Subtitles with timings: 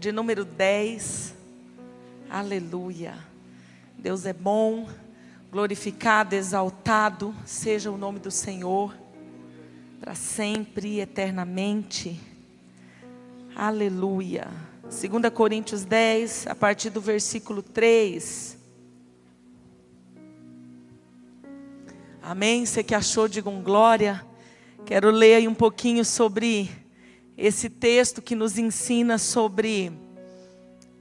[0.00, 1.34] de número 10.
[2.30, 3.18] Aleluia.
[3.98, 4.88] Deus é bom,
[5.52, 8.96] glorificado, exaltado seja o nome do Senhor,
[10.00, 12.18] para sempre e eternamente.
[13.54, 14.48] Aleluia.
[14.84, 18.56] 2 Coríntios 10, a partir do versículo 3.
[22.22, 22.64] Amém?
[22.64, 24.24] Você que achou, digam glória.
[24.86, 26.70] Quero ler aí um pouquinho sobre
[27.40, 29.90] esse texto que nos ensina sobre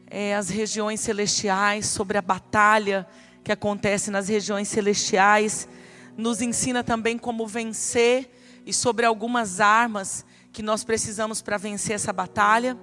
[0.10, 3.06] é, as regiões celestiais, sobre a batalha
[3.44, 5.68] que acontece nas regiões celestiais.
[6.16, 8.32] Nos ensina também como vencer
[8.66, 12.78] e sobre algumas armas que nós precisamos para vencer essa batalha.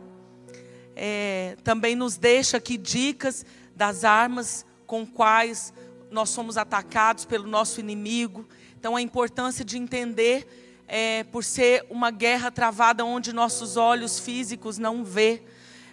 [0.95, 5.73] É, também nos deixa aqui dicas das armas com quais
[6.11, 8.47] nós somos atacados pelo nosso inimigo.
[8.79, 14.79] Então, a importância de entender é, por ser uma guerra travada onde nossos olhos físicos
[14.79, 15.43] não vê,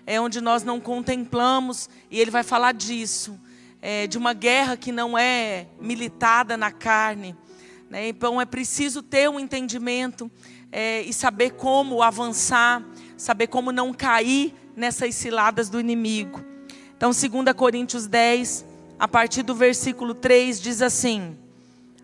[0.06, 3.40] é onde nós não contemplamos, e ele vai falar disso,
[3.82, 7.36] é, de uma guerra que não é militada na carne.
[7.90, 8.10] Né?
[8.10, 10.32] Então é preciso ter um entendimento
[10.72, 12.84] é, e saber como avançar,
[13.18, 16.44] saber como não cair nessas ciladas do inimigo.
[16.96, 18.66] Então, 2 Coríntios 10,
[18.98, 21.38] a partir do versículo 3, diz assim: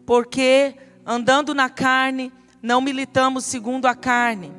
[0.05, 4.51] Porque andando na carne, não militamos segundo a carne,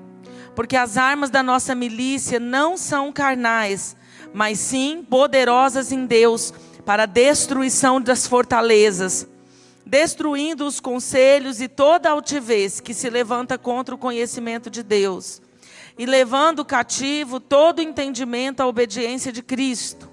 [0.55, 3.97] porque as armas da nossa milícia não são carnais,
[4.33, 6.53] mas sim poderosas em Deus
[6.85, 9.27] para a destruição das fortalezas,
[9.87, 15.41] destruindo os conselhos e toda altivez que se levanta contra o conhecimento de Deus,
[15.99, 20.10] e levando cativo todo entendimento à obediência de Cristo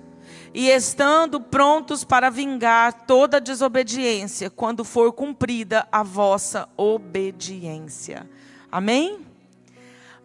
[0.54, 8.30] e estando prontos para vingar toda desobediência, quando for cumprida a vossa obediência.
[8.72, 9.20] Amém?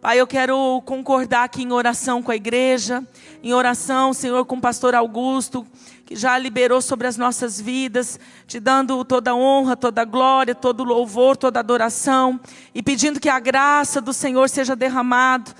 [0.01, 3.07] Pai, eu quero concordar aqui em oração com a igreja,
[3.41, 5.65] em oração, Senhor, com o pastor Augusto,
[6.05, 11.37] que já liberou sobre as nossas vidas, te dando toda honra, toda glória, todo louvor,
[11.37, 12.41] toda adoração,
[12.75, 15.55] e pedindo que a graça do Senhor seja derramado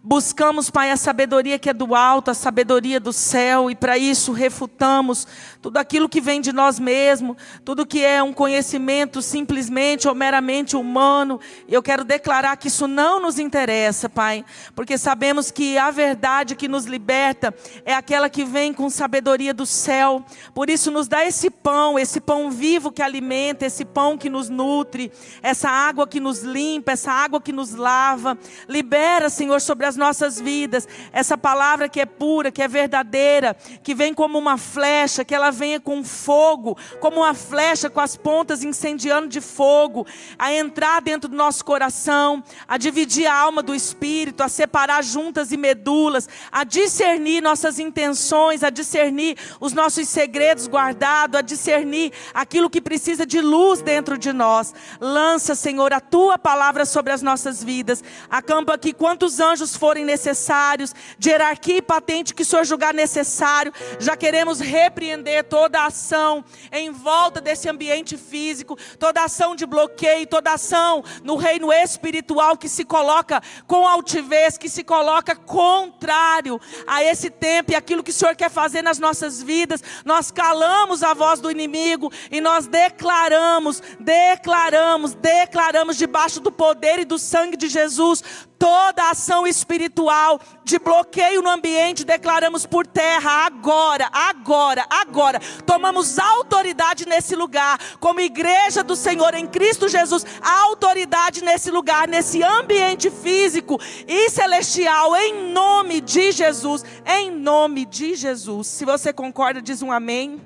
[0.00, 4.30] Buscamos, Pai, a sabedoria que é do alto, a sabedoria do céu, e para isso
[4.30, 5.26] refutamos
[5.60, 10.76] tudo aquilo que vem de nós mesmos, tudo que é um conhecimento simplesmente ou meramente
[10.76, 11.40] humano.
[11.68, 16.68] Eu quero declarar que isso não nos interessa, Pai, porque sabemos que a verdade que
[16.68, 17.52] nos liberta
[17.84, 20.24] é aquela que vem com sabedoria do céu.
[20.54, 24.48] Por isso, nos dá esse pão, esse pão vivo que alimenta, esse pão que nos
[24.48, 25.10] nutre,
[25.42, 28.38] essa água que nos limpa, essa água que nos lava.
[28.68, 33.94] Libera, Senhor, sobre as nossas vidas, essa palavra que é pura, que é verdadeira, que
[33.94, 38.62] vem como uma flecha, que ela venha com fogo, como uma flecha com as pontas
[38.62, 40.06] incendiando de fogo,
[40.38, 45.50] a entrar dentro do nosso coração, a dividir a alma do espírito, a separar juntas
[45.50, 52.70] e medulas, a discernir nossas intenções, a discernir os nossos segredos guardados, a discernir aquilo
[52.70, 54.74] que precisa de luz dentro de nós.
[55.00, 58.02] Lança, Senhor, a tua palavra sobre as nossas vidas.
[58.30, 63.72] Acampa aqui quantos anjos forem necessários, de hierarquia e patente que o Senhor julgar necessário.
[63.98, 70.52] Já queremos repreender toda ação em volta desse ambiente físico, toda ação de bloqueio, toda
[70.52, 77.30] ação no reino espiritual que se coloca com altivez, que se coloca contrário a esse
[77.30, 79.82] tempo e aquilo que o Senhor quer fazer nas nossas vidas.
[80.04, 87.04] Nós calamos a voz do inimigo e nós declaramos, declaramos, declaramos debaixo do poder e
[87.04, 88.22] do sangue de Jesus
[88.58, 95.40] toda ação espiritual de bloqueio no ambiente, declaramos por terra agora, agora, agora.
[95.64, 102.42] Tomamos autoridade nesse lugar, como igreja do Senhor em Cristo Jesus, autoridade nesse lugar, nesse
[102.42, 108.66] ambiente físico e celestial, em nome de Jesus, em nome de Jesus.
[108.66, 110.40] Se você concorda, diz um amém.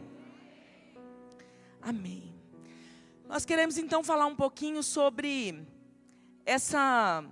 [1.80, 2.32] Amém.
[3.26, 5.66] Nós queremos então falar um pouquinho sobre
[6.44, 7.24] essa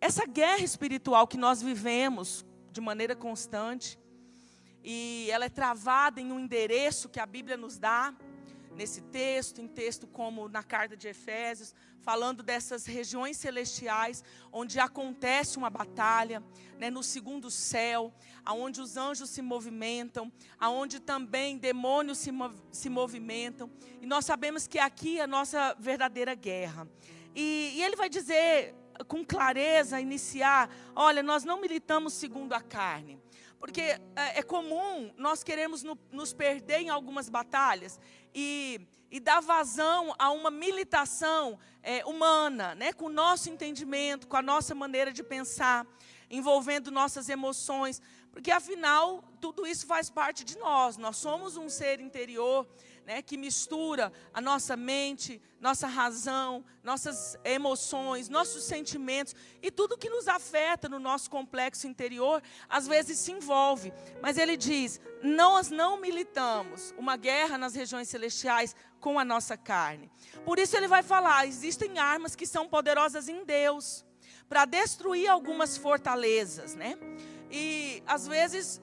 [0.00, 3.98] essa guerra espiritual que nós vivemos de maneira constante,
[4.82, 8.14] e ela é travada em um endereço que a Bíblia nos dá,
[8.74, 15.58] nesse texto, em texto como na carta de Efésios, falando dessas regiões celestiais onde acontece
[15.58, 16.42] uma batalha,
[16.78, 22.88] né, no segundo céu, aonde os anjos se movimentam, aonde também demônios se, mov se
[22.88, 23.70] movimentam.
[24.00, 26.88] E nós sabemos que aqui é a nossa verdadeira guerra.
[27.34, 28.74] E, e ele vai dizer
[29.06, 33.20] com clareza, iniciar: olha, nós não militamos segundo a carne.
[33.58, 34.00] Porque é,
[34.38, 38.00] é comum nós queremos no, nos perder em algumas batalhas
[38.34, 38.80] e,
[39.10, 44.42] e dar vazão a uma militação é, humana, né, com o nosso entendimento, com a
[44.42, 45.86] nossa maneira de pensar,
[46.30, 48.00] envolvendo nossas emoções.
[48.32, 50.96] Porque afinal, tudo isso faz parte de nós.
[50.96, 52.66] Nós somos um ser interior
[53.10, 60.08] né, que mistura a nossa mente, nossa razão, nossas emoções, nossos sentimentos e tudo que
[60.08, 63.92] nos afeta no nosso complexo interior, às vezes se envolve.
[64.22, 70.08] Mas ele diz: nós não militamos uma guerra nas regiões celestiais com a nossa carne.
[70.44, 74.04] Por isso ele vai falar: existem armas que são poderosas em Deus
[74.48, 76.96] para destruir algumas fortalezas, né?
[77.50, 78.80] E às vezes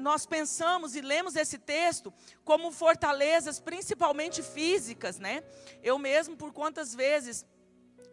[0.00, 2.12] nós pensamos e lemos esse texto
[2.44, 5.42] como fortalezas, principalmente físicas, né?
[5.82, 7.46] Eu mesmo, por quantas vezes,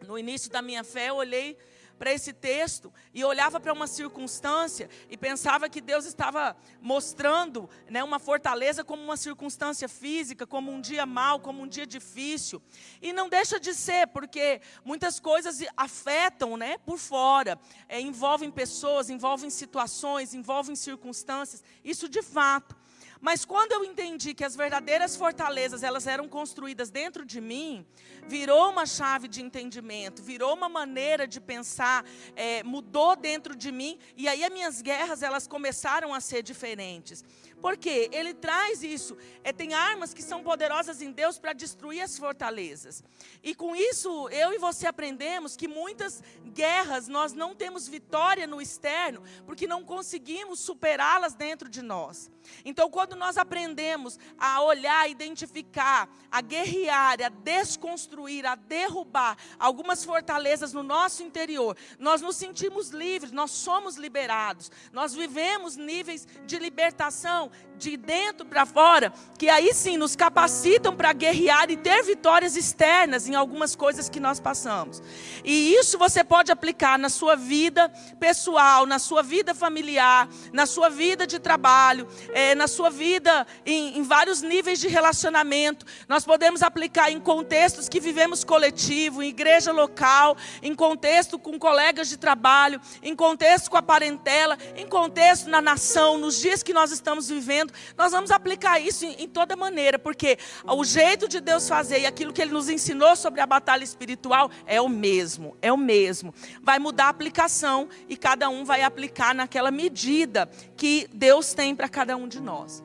[0.06, 1.58] no início da minha fé, eu olhei
[1.98, 8.02] para esse texto e olhava para uma circunstância e pensava que Deus estava mostrando né,
[8.04, 12.62] uma fortaleza como uma circunstância física, como um dia mau, como um dia difícil.
[13.02, 17.58] E não deixa de ser, porque muitas coisas afetam né, por fora,
[17.88, 21.62] é, envolvem pessoas, envolvem situações, envolvem circunstâncias.
[21.84, 22.76] Isso de fato.
[23.20, 27.84] Mas quando eu entendi que as verdadeiras fortalezas elas eram construídas dentro de mim,
[28.26, 32.04] virou uma chave de entendimento, virou uma maneira de pensar,
[32.36, 37.24] é, mudou dentro de mim e aí as minhas guerras elas começaram a ser diferentes.
[37.60, 39.16] Porque ele traz isso.
[39.42, 43.02] É, tem armas que são poderosas em Deus para destruir as fortalezas.
[43.42, 48.60] E com isso, eu e você aprendemos que muitas guerras nós não temos vitória no
[48.60, 52.30] externo, porque não conseguimos superá-las dentro de nós.
[52.64, 60.04] Então, quando nós aprendemos a olhar, a identificar, a guerrear, a desconstruir, a derrubar algumas
[60.04, 66.58] fortalezas no nosso interior, nós nos sentimos livres, nós somos liberados, nós vivemos níveis de
[66.58, 72.56] libertação de dentro para fora, que aí sim nos capacitam para guerrear e ter vitórias
[72.56, 75.00] externas em algumas coisas que nós passamos.
[75.44, 80.88] E isso você pode aplicar na sua vida pessoal, na sua vida familiar, na sua
[80.90, 82.08] vida de trabalho,
[82.38, 85.84] é, na sua vida em, em vários níveis de relacionamento.
[86.08, 92.08] Nós podemos aplicar em contextos que vivemos coletivo, em igreja local, em contexto com colegas
[92.08, 96.92] de trabalho, em contexto com a parentela, em contexto na nação, nos dias que nós
[96.92, 101.68] estamos vivendo nós vamos aplicar isso em, em toda maneira, porque o jeito de Deus
[101.68, 105.72] fazer e aquilo que Ele nos ensinou sobre a batalha espiritual é o mesmo, é
[105.72, 106.34] o mesmo.
[106.62, 111.88] Vai mudar a aplicação e cada um vai aplicar naquela medida que Deus tem para
[111.88, 112.82] cada um de nós.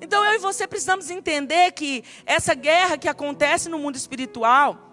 [0.00, 4.86] Então eu e você precisamos entender que essa guerra que acontece no mundo espiritual,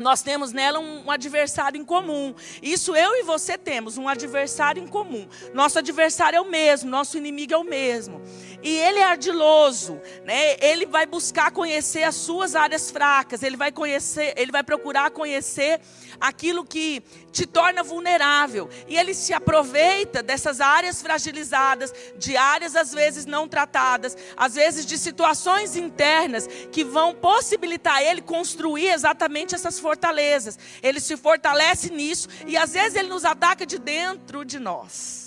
[0.00, 2.34] nós temos nela um, um, adversário em comum.
[2.62, 5.28] Isso eu e você temos, um adversário em comum.
[5.52, 8.20] Nosso adversário é o mesmo, nosso inimigo é o mesmo.
[8.62, 10.56] E ele é ardiloso, né?
[10.60, 15.80] Ele vai buscar conhecer as suas áreas fracas, ele vai conhecer, ele vai procurar conhecer
[16.20, 18.68] aquilo que te torna vulnerável.
[18.88, 24.84] E ele se aproveita dessas áreas fragilizadas, de áreas às vezes não tratadas, às vezes
[24.86, 30.58] de situações internas que vão possibilitar ele construir exatamente essas fortalezas.
[30.82, 35.19] Ele se fortalece nisso e às vezes ele nos ataca de dentro de nós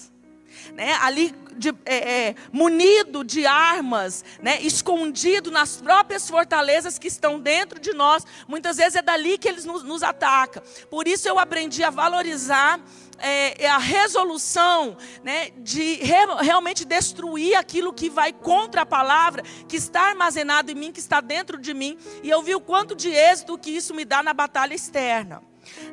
[0.73, 7.39] né, ali de, é, é, munido de armas, né, escondido nas próprias fortalezas que estão
[7.39, 8.25] dentro de nós.
[8.47, 10.63] Muitas vezes é dali que eles nos, nos atacam.
[10.89, 12.79] Por isso eu aprendi a valorizar
[13.19, 19.43] é, é a resolução né, de re, realmente destruir aquilo que vai contra a palavra,
[19.67, 21.97] que está armazenado em mim, que está dentro de mim.
[22.21, 25.41] E eu vi o quanto de êxito que isso me dá na batalha externa.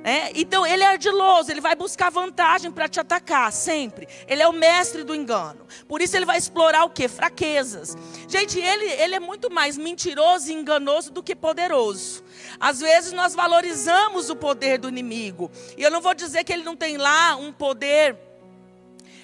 [0.03, 4.09] É, então ele é ardiloso, ele vai buscar vantagem para te atacar, sempre.
[4.27, 5.67] Ele é o mestre do engano.
[5.87, 7.09] Por isso ele vai explorar o que?
[7.09, 7.97] Fraquezas.
[8.29, 12.25] Gente, ele, ele é muito mais mentiroso e enganoso do que poderoso.
[12.59, 15.51] Às vezes nós valorizamos o poder do inimigo.
[15.77, 18.17] E eu não vou dizer que ele não tem lá um poder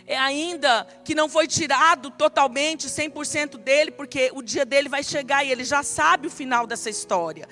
[0.06, 5.44] é ainda que não foi tirado totalmente, 100% dele, porque o dia dele vai chegar
[5.44, 7.48] e ele já sabe o final dessa história.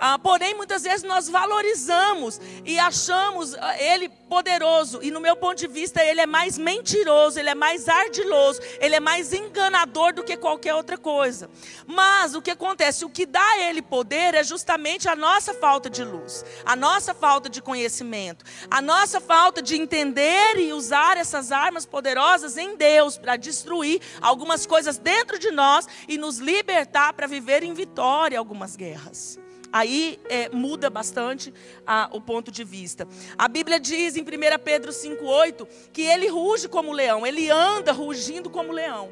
[0.00, 5.00] Ah, porém, muitas vezes nós valorizamos e achamos ah, ele poderoso.
[5.02, 8.94] E no meu ponto de vista, ele é mais mentiroso, ele é mais ardiloso, ele
[8.94, 11.50] é mais enganador do que qualquer outra coisa.
[11.86, 13.04] Mas o que acontece?
[13.04, 17.12] O que dá a ele poder é justamente a nossa falta de luz, a nossa
[17.12, 23.18] falta de conhecimento, a nossa falta de entender e usar essas armas poderosas em Deus
[23.18, 28.76] para destruir algumas coisas dentro de nós e nos libertar para viver em vitória algumas
[28.76, 29.47] guerras.
[29.72, 31.52] Aí é, muda bastante
[31.86, 33.06] a, o ponto de vista.
[33.36, 34.24] A Bíblia diz em 1
[34.64, 39.10] Pedro 5,8 que ele ruge como leão, ele anda rugindo como leão.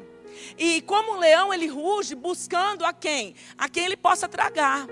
[0.57, 3.33] E como leão, ele ruge buscando a quem?
[3.57, 4.87] A quem ele possa tragar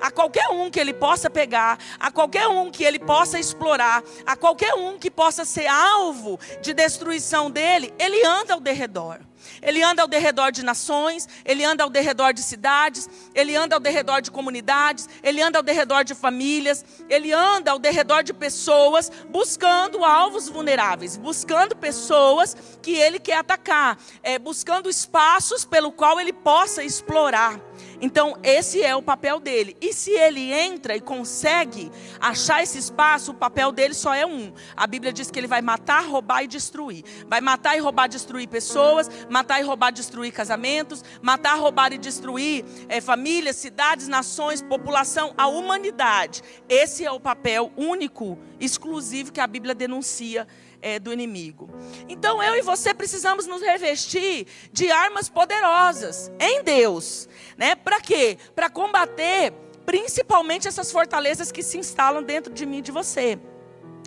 [0.00, 4.36] a qualquer um que ele possa pegar, a qualquer um que ele possa explorar, a
[4.36, 9.20] qualquer um que possa ser alvo de destruição dele, ele anda ao derredor.
[9.62, 13.80] Ele anda ao derredor de nações, ele anda ao derredor de cidades, ele anda ao
[13.80, 19.10] derredor de comunidades, ele anda ao derredor de famílias, ele anda ao derredor de pessoas,
[19.28, 26.32] buscando alvos vulneráveis, buscando pessoas que ele quer atacar, é, buscando espaços pelo qual ele
[26.32, 27.69] possa explorar.
[28.00, 29.76] Então, esse é o papel dele.
[29.80, 34.52] E se ele entra e consegue achar esse espaço, o papel dele só é um.
[34.76, 37.04] A Bíblia diz que ele vai matar, roubar e destruir.
[37.26, 42.64] Vai matar e roubar, destruir pessoas, matar e roubar, destruir casamentos, matar, roubar e destruir
[42.88, 46.42] é, famílias, cidades, nações, população, a humanidade.
[46.68, 50.46] Esse é o papel único, exclusivo que a Bíblia denuncia
[50.82, 51.68] é, do inimigo.
[52.08, 57.74] Então eu e você precisamos nos revestir de armas poderosas em Deus, né?
[57.74, 58.38] Para quê?
[58.54, 59.52] Para combater
[59.86, 63.38] principalmente essas fortalezas que se instalam dentro de mim e de você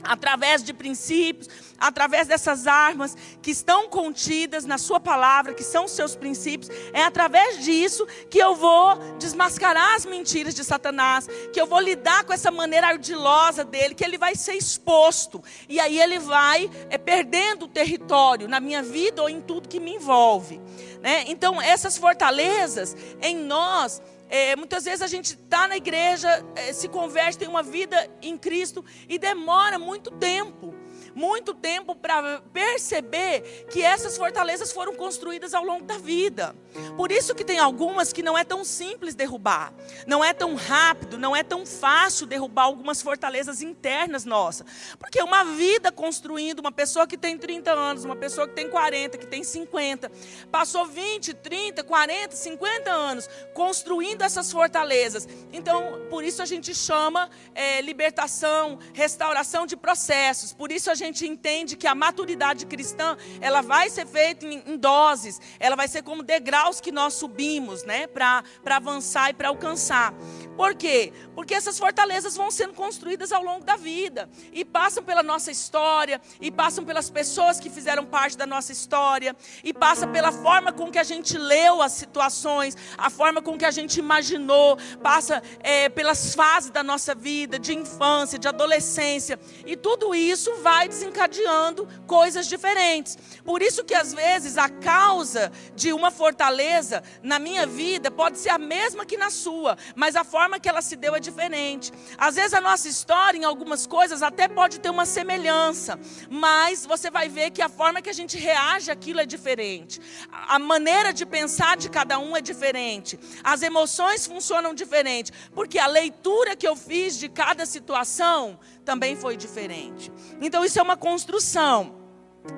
[0.03, 1.47] através de princípios,
[1.83, 7.03] através dessas armas que estão contidas na Sua palavra, que são os seus princípios, é
[7.03, 12.31] através disso que eu vou desmascarar as mentiras de Satanás, que eu vou lidar com
[12.31, 17.65] essa maneira ardilosa dele, que ele vai ser exposto, e aí ele vai é, perdendo
[17.65, 20.61] o território na minha vida ou em tudo que me envolve.
[21.01, 21.25] Né?
[21.27, 26.87] Então, essas fortalezas em nós é, muitas vezes a gente está na igreja, é, se
[26.87, 30.73] converte, tem uma vida em Cristo e demora muito tempo
[31.15, 36.55] muito tempo para perceber que essas fortalezas foram construídas ao longo da vida.
[36.97, 39.73] Por isso que tem algumas que não é tão simples derrubar,
[40.07, 44.65] não é tão rápido, não é tão fácil derrubar algumas fortalezas internas nossas.
[44.97, 49.17] Porque uma vida construindo, uma pessoa que tem 30 anos, uma pessoa que tem 40,
[49.17, 50.11] que tem 50,
[50.51, 55.27] passou 20, 30, 40, 50 anos construindo essas fortalezas.
[55.51, 60.53] Então, por isso a gente chama é, libertação, restauração de processos.
[60.53, 64.63] Por isso a gente gente entende que a maturidade cristã, ela vai ser feita em,
[64.65, 69.49] em doses, ela vai ser como degraus que nós subimos, né, para avançar e para
[69.49, 70.13] alcançar.
[70.55, 71.11] Por quê?
[71.35, 76.21] Porque essas fortalezas vão sendo construídas ao longo da vida e passam pela nossa história,
[76.39, 80.91] e passam pelas pessoas que fizeram parte da nossa história, e passa pela forma com
[80.91, 85.89] que a gente leu as situações, a forma com que a gente imaginou, passa é,
[85.89, 92.47] pelas fases da nossa vida, de infância, de adolescência, e tudo isso vai desencadeando coisas
[92.47, 93.17] diferentes.
[93.43, 98.49] Por isso que às vezes a causa de uma fortaleza na minha vida pode ser
[98.49, 101.91] a mesma que na sua, mas a forma que ela se deu é diferente.
[102.17, 107.09] Às vezes a nossa história em algumas coisas até pode ter uma semelhança, mas você
[107.09, 109.99] vai ver que a forma que a gente reage àquilo é diferente.
[110.31, 113.19] A maneira de pensar de cada um é diferente.
[113.43, 119.35] As emoções funcionam diferente, porque a leitura que eu fiz de cada situação também foi
[119.37, 120.11] diferente.
[120.41, 122.02] Então isso é uma construção.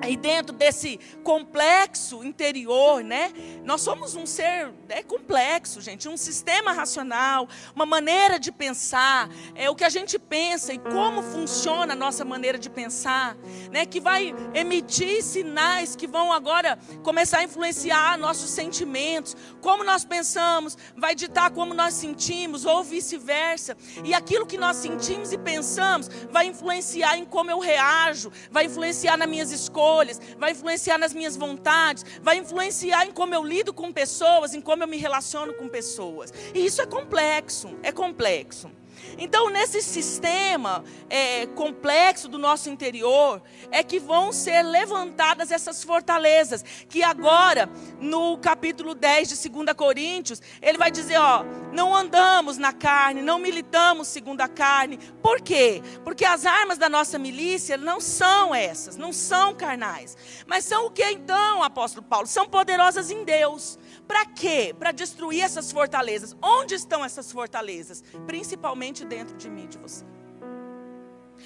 [0.08, 3.32] E dentro desse complexo interior, né?
[3.64, 9.70] Nós somos um ser é complexo, gente, um sistema racional, uma maneira de pensar, é
[9.70, 13.36] o que a gente pensa e como funciona a nossa maneira de pensar,
[13.70, 13.86] né?
[13.86, 20.76] Que vai emitir sinais que vão agora começar a influenciar nossos sentimentos, como nós pensamos,
[20.96, 23.76] vai ditar como nós sentimos ou vice-versa.
[24.04, 29.16] E aquilo que nós sentimos e pensamos vai influenciar em como eu reajo, vai influenciar
[29.16, 33.74] nas minhas escolhas escolhas, vai influenciar nas minhas vontades, vai influenciar em como eu lido
[33.74, 36.32] com pessoas, em como eu me relaciono com pessoas.
[36.54, 38.70] E isso é complexo, é complexo.
[39.18, 46.64] Então, nesse sistema é, complexo do nosso interior, é que vão ser levantadas essas fortalezas.
[46.88, 47.68] Que agora,
[48.00, 53.38] no capítulo 10 de 2 Coríntios, ele vai dizer: ó, não andamos na carne, não
[53.38, 54.98] militamos segundo a carne.
[55.22, 55.82] Por quê?
[56.04, 60.16] Porque as armas da nossa milícia não são essas, não são carnais.
[60.46, 62.26] Mas são o que então, apóstolo Paulo?
[62.26, 64.74] São poderosas em Deus para quê?
[64.78, 66.36] Para destruir essas fortalezas.
[66.42, 68.02] Onde estão essas fortalezas?
[68.26, 70.04] Principalmente dentro de mim e de você.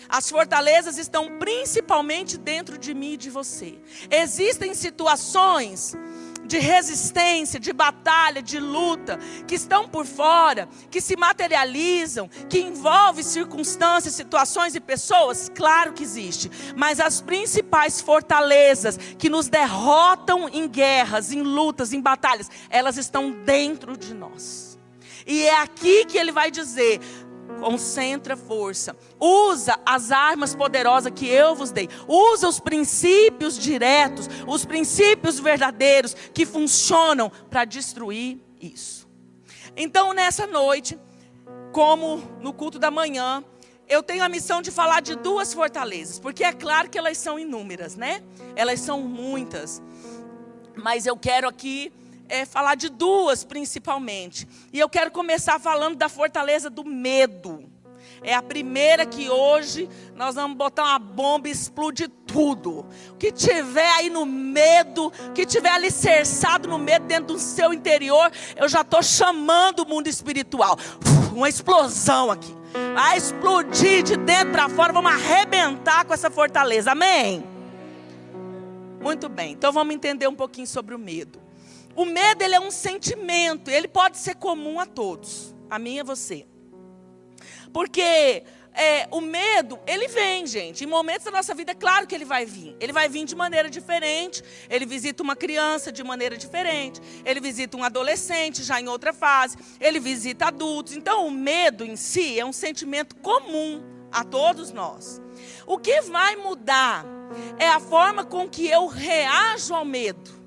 [0.08, 3.78] As fortalezas estão principalmente dentro de mim e de você.
[4.10, 5.94] Existem situações
[6.50, 13.22] de resistência, de batalha, de luta, que estão por fora, que se materializam, que envolvem
[13.22, 15.48] circunstâncias, situações e pessoas?
[15.54, 16.50] Claro que existe.
[16.76, 23.30] Mas as principais fortalezas que nos derrotam em guerras, em lutas, em batalhas, elas estão
[23.30, 24.70] dentro de nós.
[25.26, 27.00] E é aqui que ele vai dizer:
[27.58, 28.96] Concentra força.
[29.18, 31.88] Usa as armas poderosas que eu vos dei.
[32.06, 39.08] Usa os princípios diretos, os princípios verdadeiros que funcionam para destruir isso.
[39.76, 40.98] Então, nessa noite,
[41.72, 43.44] como no culto da manhã,
[43.88, 47.38] eu tenho a missão de falar de duas fortalezas, porque é claro que elas são
[47.38, 48.22] inúmeras, né?
[48.54, 49.82] Elas são muitas.
[50.76, 51.92] Mas eu quero aqui
[52.30, 54.48] é, falar de duas principalmente.
[54.72, 57.68] E eu quero começar falando da fortaleza do medo.
[58.22, 62.86] É a primeira que hoje nós vamos botar uma bomba e explodir tudo.
[63.10, 67.72] O que tiver aí no medo, o que tiver alicerçado no medo dentro do seu
[67.72, 70.78] interior, eu já estou chamando o mundo espiritual.
[71.34, 72.54] Uma explosão aqui.
[72.94, 74.92] Vai explodir de dentro para fora.
[74.92, 76.92] Vamos arrebentar com essa fortaleza.
[76.92, 77.42] Amém?
[79.00, 79.52] Muito bem.
[79.52, 81.49] Então vamos entender um pouquinho sobre o medo.
[81.94, 86.00] O medo ele é um sentimento, ele pode ser comum a todos, a mim e
[86.00, 86.46] a você.
[87.72, 90.84] Porque é, o medo, ele vem, gente.
[90.84, 92.76] Em momentos da nossa vida, é claro que ele vai vir.
[92.80, 94.42] Ele vai vir de maneira diferente.
[94.68, 97.00] Ele visita uma criança de maneira diferente.
[97.24, 99.56] Ele visita um adolescente já em outra fase.
[99.80, 100.94] Ele visita adultos.
[100.94, 103.82] Então, o medo em si é um sentimento comum
[104.12, 105.20] a todos nós.
[105.66, 107.04] O que vai mudar
[107.58, 110.39] é a forma com que eu reajo ao medo.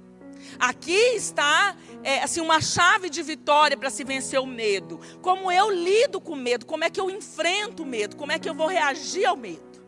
[0.63, 4.97] Aqui está é, assim uma chave de vitória para se vencer o medo.
[5.21, 8.39] Como eu lido com o medo, como é que eu enfrento o medo, como é
[8.39, 9.83] que eu vou reagir ao medo.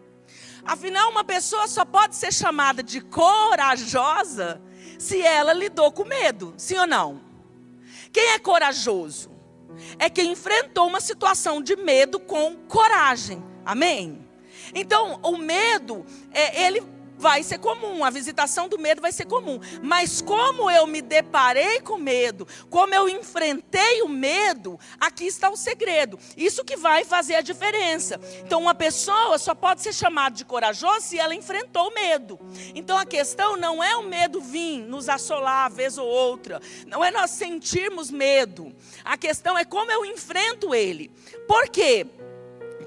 [0.65, 4.61] Afinal, uma pessoa só pode ser chamada de corajosa
[4.99, 7.21] se ela lidou com medo, sim ou não?
[8.11, 9.31] Quem é corajoso?
[9.97, 13.41] É quem enfrentou uma situação de medo com coragem.
[13.63, 14.27] Amém?
[14.73, 16.81] Então, o medo, é, ele
[17.25, 19.59] vai ser comum, a visitação do medo vai ser comum.
[19.81, 25.57] Mas como eu me deparei com medo, como eu enfrentei o medo, aqui está o
[25.57, 26.19] segredo.
[26.37, 28.21] Isso que vai fazer a diferença.
[28.45, 32.39] Então, uma pessoa só pode ser chamada de corajosa se ela enfrentou o medo.
[32.75, 37.09] Então, a questão não é o medo vir nos assolar vez ou outra, não é
[37.09, 38.71] nós sentirmos medo.
[39.03, 41.09] A questão é como eu enfrento ele.
[41.47, 42.05] Por quê?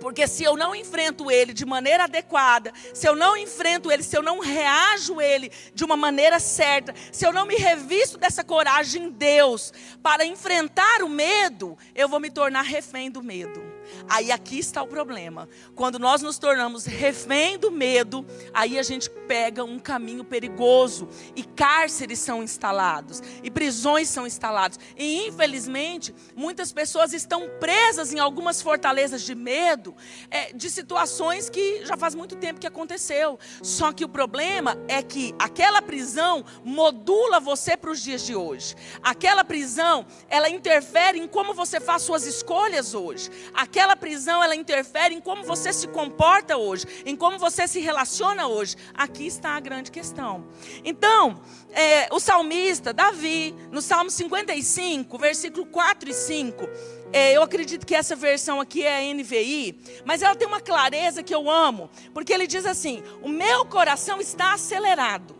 [0.08, 4.16] Porque se eu não enfrento ele de maneira adequada, se eu não enfrento ele, se
[4.16, 9.04] eu não reajo ele de uma maneira certa, se eu não me revisto dessa coragem
[9.04, 9.70] em Deus
[10.02, 13.62] para enfrentar o medo, eu vou me tornar refém do medo.
[14.08, 15.48] Aí aqui está o problema.
[15.74, 21.44] Quando nós nos tornamos refém do medo, aí a gente pega um caminho perigoso e
[21.44, 24.78] cárceres são instalados e prisões são instaladas.
[24.96, 29.94] E infelizmente, muitas pessoas estão presas em algumas fortalezas de medo,
[30.30, 33.38] é, de situações que já faz muito tempo que aconteceu.
[33.62, 38.74] Só que o problema é que aquela prisão modula você para os dias de hoje.
[39.02, 43.30] Aquela prisão, ela interfere em como você faz suas escolhas hoje.
[43.54, 47.78] Aquela aquela prisão ela interfere em como você se comporta hoje, em como você se
[47.78, 48.74] relaciona hoje.
[48.92, 50.48] Aqui está a grande questão.
[50.84, 56.68] Então, é, o salmista, Davi, no Salmo 55, versículo 4 e 5,
[57.12, 61.22] é, eu acredito que essa versão aqui é a NVI, mas ela tem uma clareza
[61.22, 65.36] que eu amo, porque ele diz assim: O meu coração está acelerado,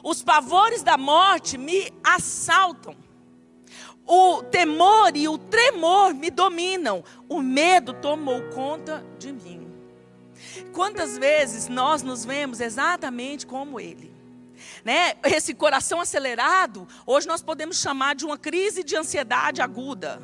[0.00, 3.09] os pavores da morte me assaltam
[4.06, 9.70] o temor e o tremor me dominam, o medo tomou conta de mim.
[10.72, 14.12] Quantas vezes nós nos vemos exatamente como ele?
[14.84, 15.14] Né?
[15.24, 20.20] Esse coração acelerado, hoje nós podemos chamar de uma crise de ansiedade aguda.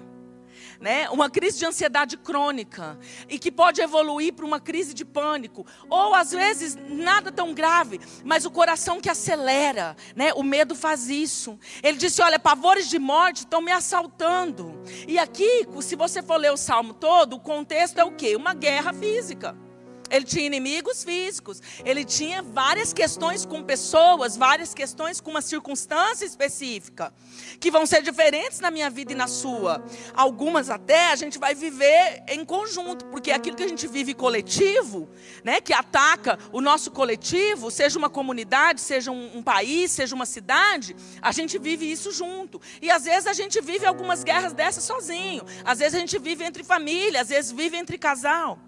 [0.81, 1.09] Né?
[1.11, 6.15] Uma crise de ansiedade crônica e que pode evoluir para uma crise de pânico, ou
[6.15, 10.33] às vezes nada tão grave, mas o coração que acelera, né?
[10.35, 11.59] O medo faz isso.
[11.83, 14.83] Ele disse: "Olha, pavores de morte estão me assaltando".
[15.07, 18.37] E aqui, se você for ler o salmo todo, o contexto é o quê?
[18.37, 19.66] Uma guerra física.
[20.11, 26.25] Ele tinha inimigos físicos, ele tinha várias questões com pessoas, várias questões com uma circunstância
[26.25, 27.13] específica,
[27.59, 29.85] que vão ser diferentes na minha vida e na sua.
[30.15, 35.09] Algumas até a gente vai viver em conjunto, porque aquilo que a gente vive coletivo,
[35.43, 40.27] né, que ataca o nosso coletivo, seja uma comunidade, seja um, um país, seja uma
[40.27, 42.61] cidade, a gente vive isso junto.
[42.81, 46.45] E às vezes a gente vive algumas guerras dessas sozinho, às vezes a gente vive
[46.45, 48.59] entre família, às vezes vive entre casal.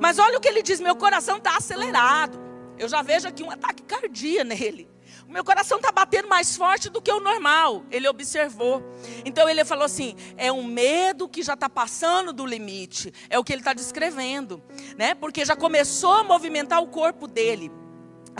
[0.00, 2.38] Mas olha o que ele diz: meu coração está acelerado.
[2.78, 4.88] Eu já vejo aqui um ataque cardíaco nele.
[5.26, 7.84] O meu coração está batendo mais forte do que o normal.
[7.90, 8.82] Ele observou.
[9.24, 13.12] Então ele falou assim: é um medo que já está passando do limite.
[13.28, 14.62] É o que ele está descrevendo,
[14.96, 15.14] né?
[15.14, 17.70] Porque já começou a movimentar o corpo dele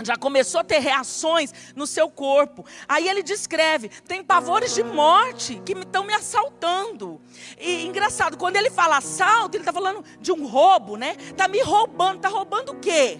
[0.03, 2.65] já começou a ter reações no seu corpo.
[2.87, 7.21] Aí ele descreve: tem pavores de morte que estão me assaltando.
[7.59, 11.15] E engraçado, quando ele fala assalto, ele está falando de um roubo, né?
[11.19, 12.17] Está me roubando.
[12.17, 13.19] Está roubando o quê?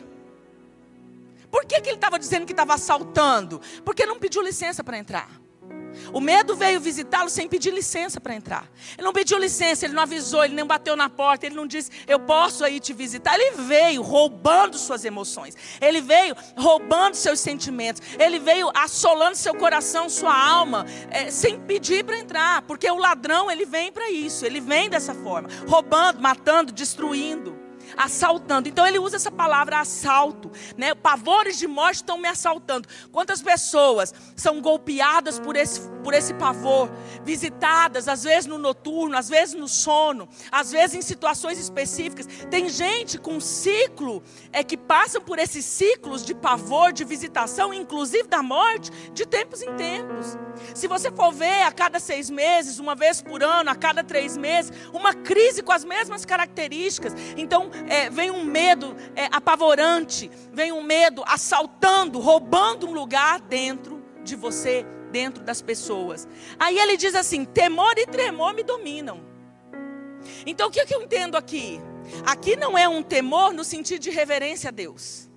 [1.51, 3.59] Por que, que ele estava dizendo que estava assaltando?
[3.83, 5.29] Porque não pediu licença para entrar.
[6.13, 8.69] O medo veio visitá-lo sem pedir licença para entrar.
[8.97, 11.91] Ele não pediu licença, ele não avisou, ele nem bateu na porta, ele não disse,
[12.07, 13.35] eu posso aí te visitar.
[13.35, 20.09] Ele veio roubando suas emoções, ele veio roubando seus sentimentos, ele veio assolando seu coração,
[20.09, 24.59] sua alma, é, sem pedir para entrar, porque o ladrão ele vem para isso, ele
[24.59, 27.68] vem dessa forma, roubando, matando, destruindo
[27.99, 28.69] assaltando.
[28.69, 30.95] Então ele usa essa palavra assalto, né?
[30.95, 32.87] Pavores de morte estão me assaltando.
[33.11, 36.89] Quantas pessoas são golpeadas por esse, por esse pavor,
[37.25, 42.25] visitadas às vezes no noturno, às vezes no sono, às vezes em situações específicas.
[42.49, 48.29] Tem gente com ciclo é que passam por esses ciclos de pavor, de visitação, inclusive
[48.29, 50.37] da morte, de tempos em tempos.
[50.73, 54.37] Se você for ver a cada seis meses, uma vez por ano, a cada três
[54.37, 57.13] meses, uma crise com as mesmas características.
[57.35, 64.01] Então é, vem um medo é, apavorante, vem um medo assaltando, roubando um lugar dentro
[64.23, 66.27] de você, dentro das pessoas.
[66.59, 69.21] Aí ele diz assim: temor e tremor me dominam.
[70.45, 71.81] Então o que, é que eu entendo aqui?
[72.25, 75.27] Aqui não é um temor no sentido de reverência a Deus.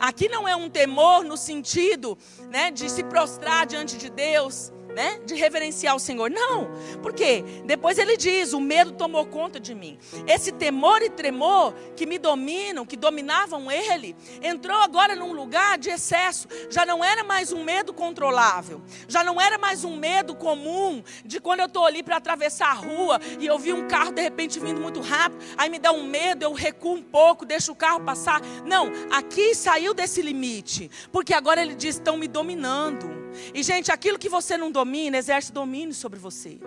[0.00, 5.20] Aqui não é um temor no sentido né, de se prostrar diante de Deus, né,
[5.24, 6.28] de reverenciar o Senhor.
[6.28, 6.68] Não,
[7.00, 9.96] porque depois ele diz: o medo tomou conta de mim.
[10.26, 15.88] Esse temor e tremor que me dominam, que dominavam ele, entrou agora num lugar de
[15.88, 16.48] excesso.
[16.68, 21.38] Já não era mais um medo controlável, já não era mais um medo comum de
[21.38, 24.58] quando eu estou ali para atravessar a rua e eu vi um carro de repente
[24.58, 28.00] vindo muito rápido, aí me dá um medo, eu recuo um pouco, deixo o carro
[28.00, 28.40] passar.
[28.66, 33.27] Não, aqui saiu desse limite, porque agora ele diz: estão me dominando.
[33.54, 36.58] E gente, aquilo que você não domina, exerce domínio sobre você.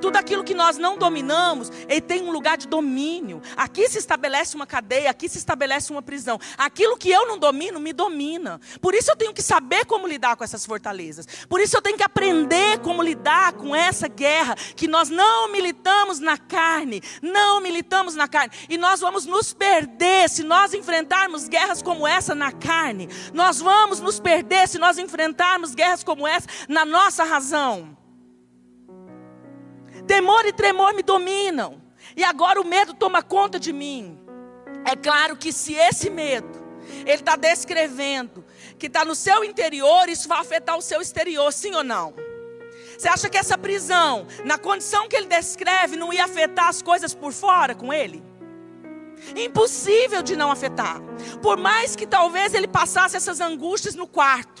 [0.00, 3.40] Tudo aquilo que nós não dominamos, ele tem um lugar de domínio.
[3.56, 6.38] Aqui se estabelece uma cadeia, aqui se estabelece uma prisão.
[6.56, 8.60] Aquilo que eu não domino, me domina.
[8.80, 11.26] Por isso eu tenho que saber como lidar com essas fortalezas.
[11.48, 16.18] Por isso eu tenho que aprender como lidar com essa guerra que nós não militamos
[16.18, 18.52] na carne, não militamos na carne.
[18.68, 23.08] E nós vamos nos perder se nós enfrentarmos guerras como essa na carne.
[23.32, 27.99] Nós vamos nos perder se nós enfrentarmos guerras como essa na nossa razão.
[30.06, 31.80] Temor e tremor me dominam.
[32.16, 34.18] E agora o medo toma conta de mim.
[34.84, 36.60] É claro que se esse medo,
[37.00, 38.44] ele está descrevendo
[38.78, 42.14] que está no seu interior, isso vai afetar o seu exterior, sim ou não?
[42.98, 47.14] Você acha que essa prisão, na condição que ele descreve, não ia afetar as coisas
[47.14, 48.22] por fora com ele?
[49.36, 51.00] Impossível de não afetar.
[51.42, 54.59] Por mais que talvez ele passasse essas angústias no quarto.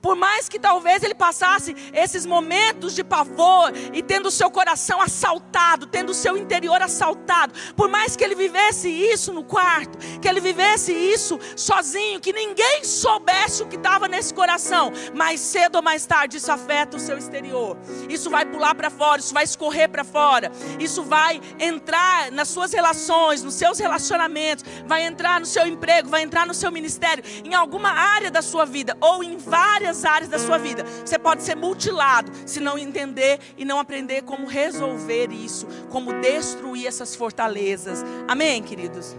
[0.00, 5.00] Por mais que talvez ele passasse esses momentos de pavor e tendo o seu coração
[5.00, 10.28] assaltado, tendo o seu interior assaltado, por mais que ele vivesse isso no quarto, que
[10.28, 15.82] ele vivesse isso sozinho, que ninguém soubesse o que estava nesse coração, mais cedo ou
[15.82, 17.76] mais tarde isso afeta o seu exterior.
[18.08, 22.72] Isso vai pular para fora, isso vai escorrer para fora, isso vai entrar nas suas
[22.72, 27.54] relações, nos seus relacionamentos, vai entrar no seu emprego, vai entrar no seu ministério, em
[27.54, 30.84] alguma área da sua vida ou em várias várias áreas da sua vida.
[31.04, 36.86] Você pode ser mutilado se não entender e não aprender como resolver isso, como destruir
[36.86, 38.04] essas fortalezas.
[38.28, 39.16] Amém, queridos?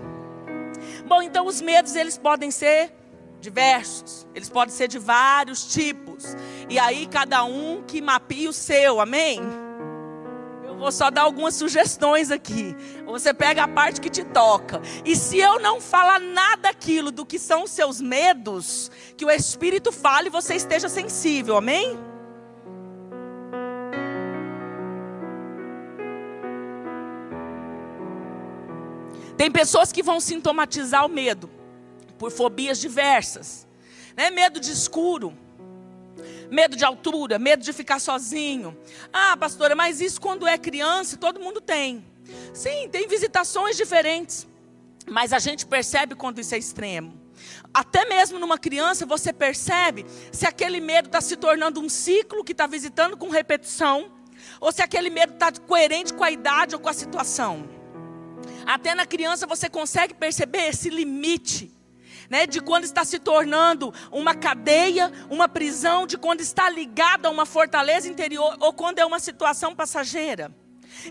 [1.08, 2.94] Bom, então os medos eles podem ser
[3.40, 6.38] diversos, eles podem ser de vários tipos.
[6.70, 9.42] E aí cada um que mapeia o seu, amém?
[10.82, 12.76] Vou só dar algumas sugestões aqui.
[13.06, 14.82] Você pega a parte que te toca.
[15.06, 19.30] E se eu não falar nada daquilo do que são os seus medos, que o
[19.30, 21.98] Espírito fale e você esteja sensível, amém?
[29.38, 31.50] Tem pessoas que vão sintomatizar o medo
[32.18, 33.68] por fobias diversas,
[34.16, 34.30] né?
[34.30, 35.34] Medo de escuro,
[36.52, 38.78] medo de altura, medo de ficar sozinho.
[39.14, 42.06] Ah, pastora, mas isso quando é criança, todo mundo tem.
[42.54, 44.46] Sim, tem visitações diferentes,
[45.08, 47.20] mas a gente percebe quando isso é extremo.
[47.74, 52.52] Até mesmo numa criança, você percebe se aquele medo está se tornando um ciclo que
[52.52, 54.12] está visitando com repetição,
[54.60, 57.68] ou se aquele medo está coerente com a idade ou com a situação.
[58.66, 61.72] Até na criança você consegue perceber esse limite.
[62.32, 67.30] Né, de quando está se tornando uma cadeia, uma prisão, de quando está ligado a
[67.30, 70.50] uma fortaleza interior ou quando é uma situação passageira.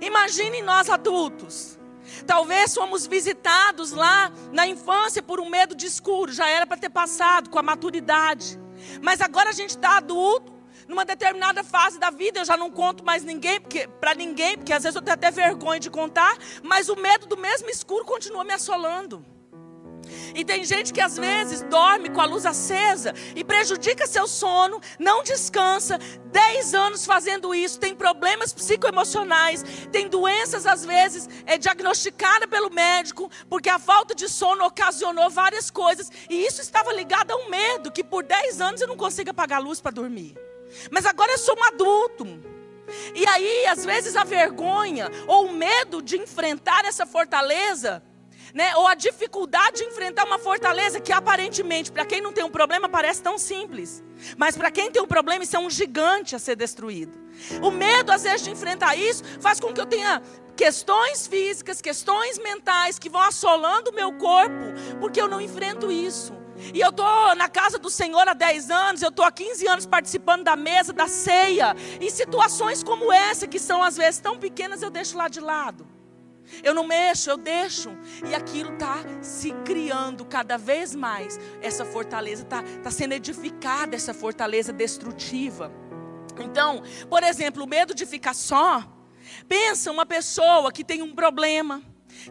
[0.01, 1.79] Imagine nós adultos.
[2.27, 6.89] Talvez fomos visitados lá na infância por um medo de escuro, já era para ter
[6.89, 8.59] passado com a maturidade.
[9.03, 10.51] Mas agora a gente está adulto,
[10.89, 13.61] numa determinada fase da vida, eu já não conto mais ninguém,
[14.01, 17.37] para ninguém, porque às vezes eu tenho até vergonha de contar, mas o medo do
[17.37, 19.23] mesmo escuro continua me assolando.
[20.35, 24.81] E tem gente que às vezes dorme com a luz acesa e prejudica seu sono,
[24.99, 32.47] não descansa, dez anos fazendo isso, tem problemas psicoemocionais, tem doenças às vezes é diagnosticada
[32.47, 37.37] pelo médico, porque a falta de sono ocasionou várias coisas, e isso estava ligado a
[37.37, 40.35] um medo que por dez anos eu não consigo apagar a luz para dormir.
[40.91, 42.51] Mas agora eu sou um adulto.
[43.15, 48.03] E aí, às vezes, a vergonha ou o medo de enfrentar essa fortaleza,
[48.55, 52.51] né, ou a dificuldade de enfrentar uma fortaleza que aparentemente, para quem não tem um
[52.51, 54.03] problema, parece tão simples.
[54.37, 57.19] Mas para quem tem um problema, isso é um gigante a ser destruído.
[57.63, 60.23] O medo, às vezes, de enfrentar isso, faz com que eu tenha
[60.57, 66.35] questões físicas, questões mentais que vão assolando o meu corpo, porque eu não enfrento isso.
[66.75, 69.87] E eu estou na casa do Senhor há 10 anos, eu estou há 15 anos
[69.87, 71.75] participando da mesa, da ceia.
[71.99, 75.87] E situações como essa, que são às vezes tão pequenas, eu deixo lá de lado.
[76.63, 77.91] Eu não mexo, eu deixo.
[78.29, 81.39] E aquilo está se criando cada vez mais.
[81.61, 85.73] Essa fortaleza está tá sendo edificada, essa fortaleza destrutiva.
[86.41, 88.85] Então, por exemplo, o medo de ficar só.
[89.49, 91.83] Pensa uma pessoa que tem um problema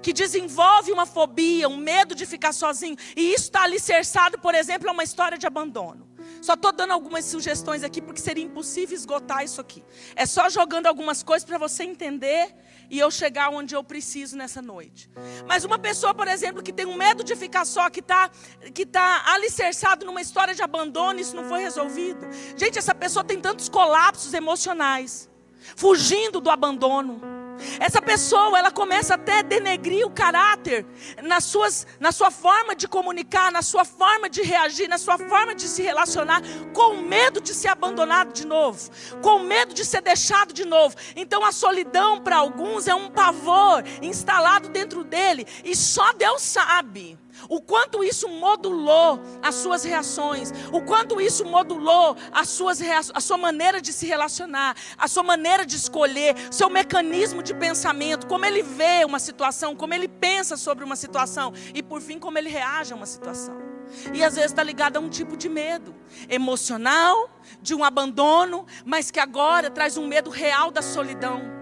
[0.02, 4.90] que desenvolve uma fobia, um medo de ficar sozinho, e isso está alicerçado, por exemplo,
[4.90, 6.08] a uma história de abandono.
[6.42, 9.84] Só estou dando algumas sugestões aqui, porque seria impossível esgotar isso aqui.
[10.16, 12.56] É só jogando algumas coisas para você entender
[12.90, 15.10] e eu chegar onde eu preciso nessa noite.
[15.48, 18.30] Mas uma pessoa, por exemplo, que tem um medo de ficar só, que está
[18.74, 22.28] que tá alicerçado numa história de abandono, isso não foi resolvido.
[22.56, 25.30] Gente, essa pessoa tem tantos colapsos emocionais,
[25.76, 27.39] fugindo do abandono
[27.80, 30.86] essa pessoa, ela começa até a denegrir o caráter
[31.24, 35.54] nas suas, na sua forma de comunicar, na sua forma de reagir, na sua forma
[35.54, 36.42] de se relacionar,
[36.74, 38.90] com medo de ser abandonado de novo,
[39.22, 40.96] com medo de ser deixado de novo.
[41.16, 47.18] Então a solidão para alguns é um pavor instalado dentro dele e só Deus sabe
[47.48, 52.80] o quanto isso modulou as suas reações, o quanto isso modulou as suas
[53.14, 58.28] a sua maneira de se relacionar, a sua maneira de escolher, seu mecanismo de pensamento,
[58.28, 62.38] como ele vê uma situação, como ele pensa sobre uma situação e por fim como
[62.38, 63.58] ele reage a uma situação.
[64.14, 65.96] E às vezes está ligado a um tipo de medo
[66.30, 67.30] emocional,
[67.62, 71.59] de um abandono, mas que agora traz um medo real da solidão.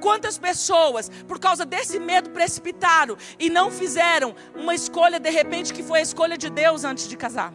[0.00, 5.82] Quantas pessoas, por causa desse medo, precipitaram e não fizeram uma escolha, de repente, que
[5.82, 7.52] foi a escolha de Deus antes de casar?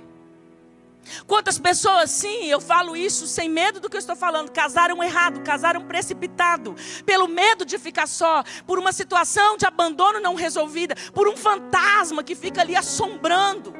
[1.25, 5.41] Quantas pessoas, sim, eu falo isso sem medo do que eu estou falando, casaram errado,
[5.41, 11.27] casaram precipitado, pelo medo de ficar só, por uma situação de abandono não resolvida, por
[11.27, 13.78] um fantasma que fica ali assombrando.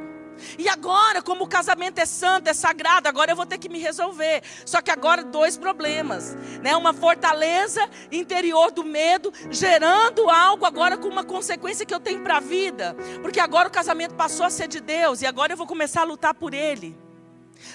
[0.58, 3.80] E agora, como o casamento é santo, é sagrado, agora eu vou ter que me
[3.80, 4.42] resolver.
[4.66, 6.76] Só que agora dois problemas, né?
[6.76, 12.38] Uma fortaleza interior do medo, gerando algo agora com uma consequência que eu tenho para
[12.38, 15.68] a vida, porque agora o casamento passou a ser de Deus e agora eu vou
[15.68, 17.09] começar a lutar por ele.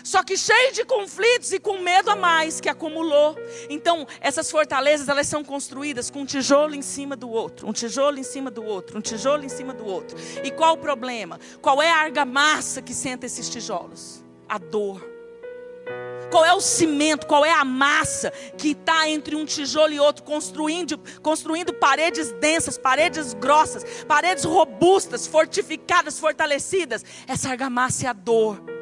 [0.02, 3.36] Só que cheio de conflitos e com medo a mais que acumulou.
[3.68, 8.18] Então, essas fortalezas, elas são construídas com um tijolo em cima do outro, um tijolo
[8.18, 10.16] em cima do outro, um tijolo em cima do outro.
[10.42, 11.38] E qual o problema?
[11.60, 14.24] Qual é a argamassa que senta esses tijolos?
[14.48, 15.14] A dor.
[16.30, 20.24] Qual é o cimento, qual é a massa que está entre um tijolo e outro,
[20.24, 27.04] construindo, construindo paredes densas, paredes grossas, paredes robustas, fortificadas, fortalecidas?
[27.28, 28.73] Essa argamassa é a dor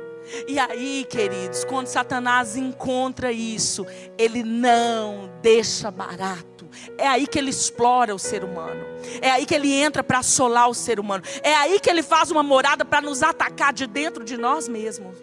[0.47, 6.69] E aí, queridos, quando Satanás encontra isso, ele não deixa barato.
[6.97, 8.85] É aí que ele explora o ser humano.
[9.21, 11.23] É aí que ele entra para assolar o ser humano.
[11.43, 15.17] É aí que ele faz uma morada para nos atacar de dentro de nós mesmos.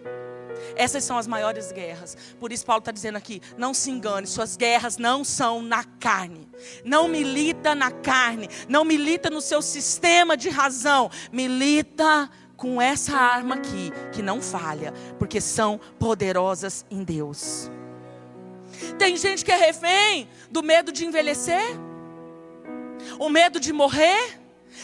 [0.76, 2.16] Essas são as maiores guerras.
[2.38, 6.48] Por isso, Paulo está dizendo aqui: não se engane, suas guerras não são na carne.
[6.84, 8.48] Não milita na carne.
[8.68, 11.10] Não milita no seu sistema de razão.
[11.32, 12.30] Milita
[12.60, 17.70] com essa arma aqui, que não falha, porque são poderosas em Deus.
[18.98, 21.64] Tem gente que é refém do medo de envelhecer,
[23.18, 24.38] o medo de morrer.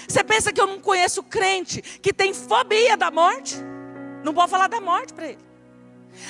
[0.09, 3.57] Você pensa que eu não conheço crente que tem fobia da morte?
[4.25, 5.45] Não pode falar da morte para ele.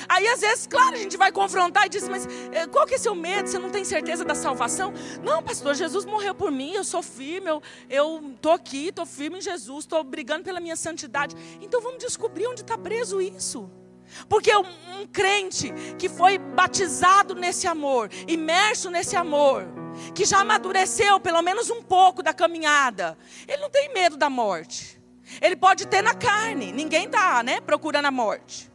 [0.07, 2.97] Aí às vezes, claro, a gente vai confrontar e diz, mas eh, qual que é
[2.97, 3.49] seu medo?
[3.49, 4.93] Você não tem certeza da salvação?
[5.23, 7.47] Não, pastor, Jesus morreu por mim, eu sou firme,
[7.89, 11.35] eu estou aqui, estou firme em Jesus, estou brigando pela minha santidade.
[11.61, 13.69] Então vamos descobrir onde está preso isso.
[14.29, 19.67] Porque um, um crente que foi batizado nesse amor, imerso nesse amor,
[20.15, 24.97] que já amadureceu pelo menos um pouco da caminhada, ele não tem medo da morte.
[25.41, 28.71] Ele pode ter na carne, ninguém está né, procurando a morte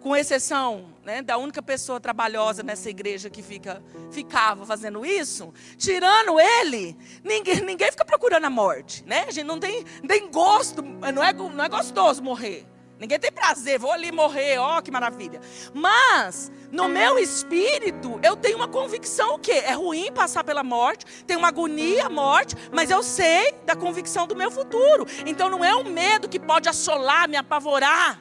[0.00, 6.38] com exceção né, da única pessoa trabalhosa nessa igreja que fica, ficava fazendo isso, tirando
[6.38, 9.04] ele, ninguém, ninguém fica procurando a morte.
[9.04, 9.24] Né?
[9.28, 12.66] A gente não tem, nem gosto, não é, não é gostoso morrer.
[12.98, 15.40] Ninguém tem prazer, vou ali morrer, ó, oh, que maravilha.
[15.72, 19.52] Mas, no meu espírito, eu tenho uma convicção o quê?
[19.52, 24.26] É ruim passar pela morte, tem uma agonia a morte, mas eu sei da convicção
[24.26, 25.06] do meu futuro.
[25.24, 28.20] Então não é um medo que pode assolar, me apavorar,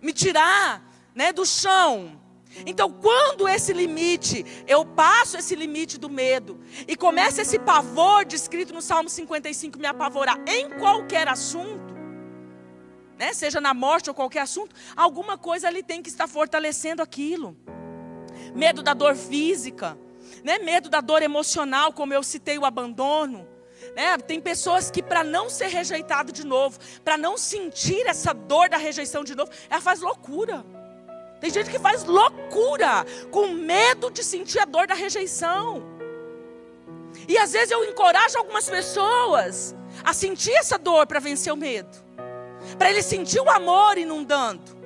[0.00, 0.85] me tirar
[1.16, 2.20] né, do chão.
[2.64, 8.72] Então, quando esse limite, eu passo esse limite do medo e começa esse pavor descrito
[8.72, 11.94] no Salmo 55 me apavorar em qualquer assunto,
[13.18, 17.56] né, seja na morte ou qualquer assunto, alguma coisa ali tem que estar fortalecendo aquilo.
[18.54, 19.98] Medo da dor física,
[20.44, 23.48] né, medo da dor emocional, como eu citei o abandono.
[23.94, 24.16] Né?
[24.18, 28.76] Tem pessoas que, para não ser rejeitado de novo, para não sentir essa dor da
[28.76, 30.64] rejeição de novo, ela faz loucura.
[31.40, 35.82] Tem gente que faz loucura com medo de sentir a dor da rejeição.
[37.28, 42.04] E às vezes eu encorajo algumas pessoas a sentir essa dor para vencer o medo.
[42.78, 44.76] Para ele sentir o amor inundando.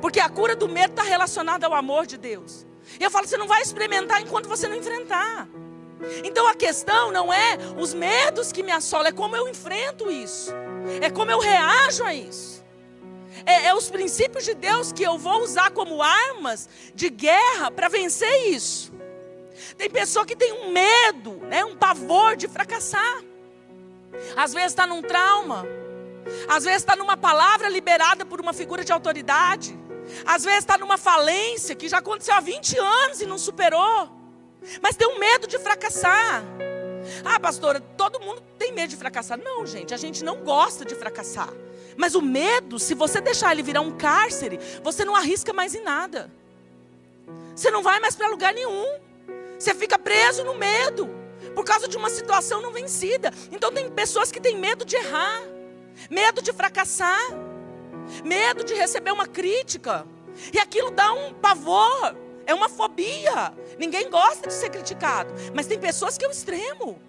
[0.00, 2.66] Porque a cura do medo está relacionada ao amor de Deus.
[2.98, 5.48] E eu falo, você não vai experimentar enquanto você não enfrentar.
[6.24, 10.52] Então a questão não é os medos que me assolam, é como eu enfrento isso.
[11.00, 12.55] É como eu reajo a isso
[13.46, 17.88] é, é os princípios de Deus que eu vou usar como armas de guerra para
[17.88, 18.92] vencer isso.
[19.78, 23.22] Tem pessoa que tem um medo, né, um pavor de fracassar.
[24.36, 25.64] Às vezes está num trauma.
[26.48, 29.78] Às vezes está numa palavra liberada por uma figura de autoridade.
[30.24, 34.10] Às vezes está numa falência que já aconteceu há 20 anos e não superou.
[34.82, 36.42] Mas tem um medo de fracassar.
[37.24, 39.38] Ah, pastora, todo mundo tem medo de fracassar.
[39.38, 41.52] Não, gente, a gente não gosta de fracassar.
[41.96, 45.82] Mas o medo, se você deixar ele virar um cárcere, você não arrisca mais em
[45.82, 46.30] nada.
[47.54, 48.86] Você não vai mais para lugar nenhum.
[49.58, 51.08] Você fica preso no medo,
[51.54, 53.32] por causa de uma situação não vencida.
[53.50, 55.42] Então tem pessoas que têm medo de errar,
[56.10, 57.30] medo de fracassar,
[58.22, 60.06] medo de receber uma crítica.
[60.52, 63.54] E aquilo dá um pavor, é uma fobia.
[63.78, 67.00] Ninguém gosta de ser criticado, mas tem pessoas que é o extremo.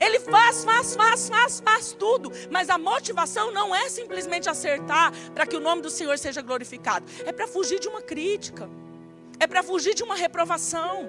[0.00, 5.46] Ele faz, faz, faz, faz, faz tudo, mas a motivação não é simplesmente acertar para
[5.46, 8.68] que o nome do Senhor seja glorificado, é para fugir de uma crítica,
[9.40, 11.08] é para fugir de uma reprovação.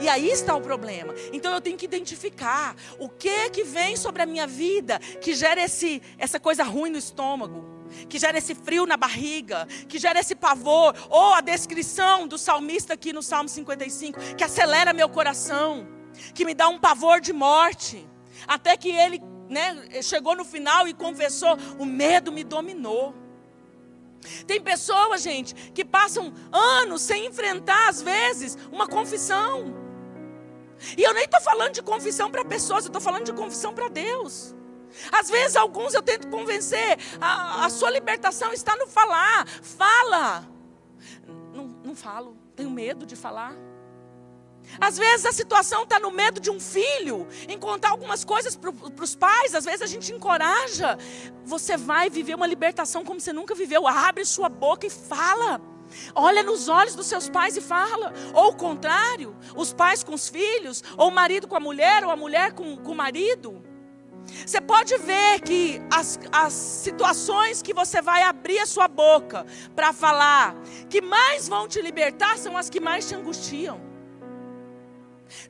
[0.00, 1.14] E aí está o problema.
[1.32, 5.62] Então eu tenho que identificar o que que vem sobre a minha vida que gera
[5.62, 7.64] esse, essa coisa ruim no estômago,
[8.08, 12.94] que gera esse frio na barriga, que gera esse pavor, ou a descrição do salmista
[12.94, 15.86] aqui no Salmo 55, que acelera meu coração,
[16.34, 18.06] que me dá um pavor de morte.
[18.48, 23.14] Até que ele né, chegou no final e confessou: o medo me dominou.
[24.46, 29.74] Tem pessoas, gente, que passam anos sem enfrentar, às vezes, uma confissão.
[30.96, 33.88] E eu nem estou falando de confissão para pessoas, eu estou falando de confissão para
[33.88, 34.54] Deus.
[35.12, 39.46] Às vezes, alguns eu tento convencer, a, a sua libertação está no falar.
[39.46, 40.48] Fala.
[41.52, 43.54] Não, não falo, tenho medo de falar.
[44.80, 48.70] Às vezes a situação está no medo de um filho, em contar algumas coisas para
[49.02, 50.98] os pais, às vezes a gente encoraja.
[51.44, 53.86] Você vai viver uma libertação como você nunca viveu.
[53.86, 55.60] Abre sua boca e fala.
[56.14, 58.12] Olha nos olhos dos seus pais e fala.
[58.34, 62.10] Ou o contrário, os pais com os filhos, ou o marido com a mulher, ou
[62.10, 63.62] a mulher com, com o marido.
[64.46, 69.92] Você pode ver que as, as situações que você vai abrir a sua boca para
[69.92, 70.54] falar,
[70.90, 73.87] que mais vão te libertar, são as que mais te angustiam.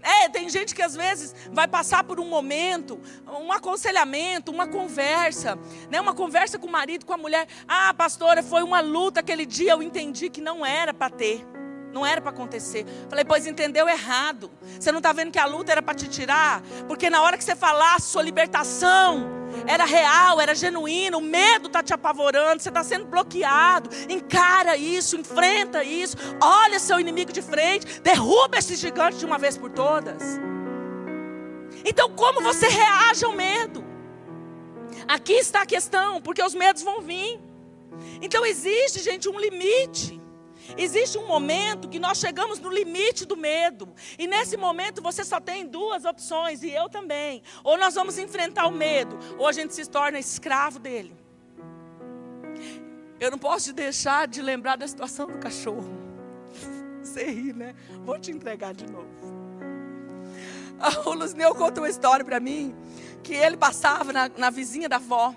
[0.03, 5.59] É, tem gente que às vezes vai passar por um momento, um aconselhamento, uma conversa,
[5.91, 6.01] né?
[6.01, 7.47] uma conversa com o marido, com a mulher.
[7.67, 11.58] Ah, pastora, foi uma luta aquele dia, eu entendi que não era para ter.
[11.93, 12.85] Não era para acontecer.
[13.09, 14.51] Falei, pois entendeu errado.
[14.79, 16.63] Você não está vendo que a luta era para te tirar?
[16.87, 21.83] Porque na hora que você falasse sua libertação era real, era genuíno, o medo está
[21.83, 23.91] te apavorando, você está sendo bloqueado.
[24.09, 29.57] Encara isso, enfrenta isso, olha seu inimigo de frente, derruba esse gigante de uma vez
[29.57, 30.39] por todas.
[31.85, 33.85] Então, como você reage ao medo?
[35.07, 37.41] Aqui está a questão, porque os medos vão vir.
[38.21, 40.18] Então, existe, gente, um limite.
[40.77, 43.89] Existe um momento que nós chegamos no limite do medo.
[44.19, 47.43] E nesse momento você só tem duas opções, e eu também.
[47.65, 51.17] Ou nós vamos enfrentar o medo, ou a gente se torna escravo dele.
[53.21, 55.91] Eu não posso deixar de lembrar da situação do cachorro.
[57.03, 57.75] Você ri, né?
[58.05, 59.09] Vou te entregar de novo.
[61.05, 62.73] O Luzineu contou uma história para mim
[63.23, 65.35] que ele passava na, na vizinha da avó.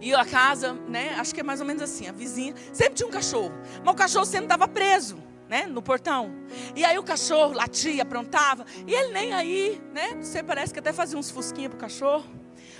[0.00, 1.14] E a casa, né?
[1.18, 2.06] Acho que é mais ou menos assim.
[2.06, 3.54] A vizinha sempre tinha um cachorro,
[3.84, 5.66] mas o cachorro sempre estava preso, né?
[5.66, 6.34] No portão.
[6.74, 8.64] E aí o cachorro latia, aprontava.
[8.86, 10.14] E ele nem aí, né?
[10.20, 12.24] Você parece que até fazia uns fusquinhos pro cachorro,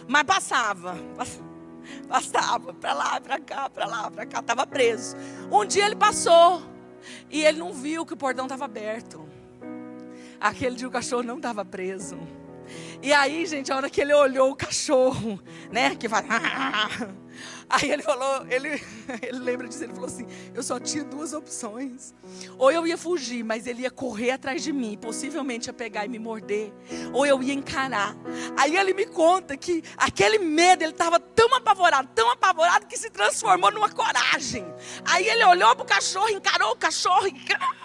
[0.07, 0.97] mas passava.
[2.07, 5.17] Passava para lá, para cá, para lá, para cá, estava preso.
[5.51, 6.63] Um dia ele passou
[7.31, 9.27] e ele não viu que o portão estava aberto.
[10.41, 12.19] Aquele dia o cachorro não estava preso.
[13.03, 15.41] E aí, gente, a hora que ele olhou o cachorro,
[15.71, 16.25] né, que vai.
[17.71, 18.83] Aí ele falou, ele,
[19.23, 22.15] ele lembra disso, ele falou assim: eu só tinha duas opções.
[22.57, 26.09] Ou eu ia fugir, mas ele ia correr atrás de mim, possivelmente ia pegar e
[26.09, 26.73] me morder.
[27.13, 28.17] Ou eu ia encarar.
[28.57, 33.11] Aí ele me conta que aquele medo, ele estava tão apavorado, tão apavorado, que se
[33.11, 34.65] transformou numa coragem.
[35.05, 37.35] Aí ele olhou para o cachorro, encarou o cachorro e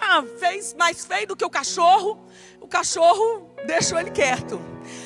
[0.00, 2.26] ah, fez mais feio do que o cachorro.
[2.64, 4.58] O cachorro deixou ele quieto.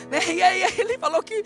[0.09, 0.21] Né?
[0.33, 1.43] E aí ele falou que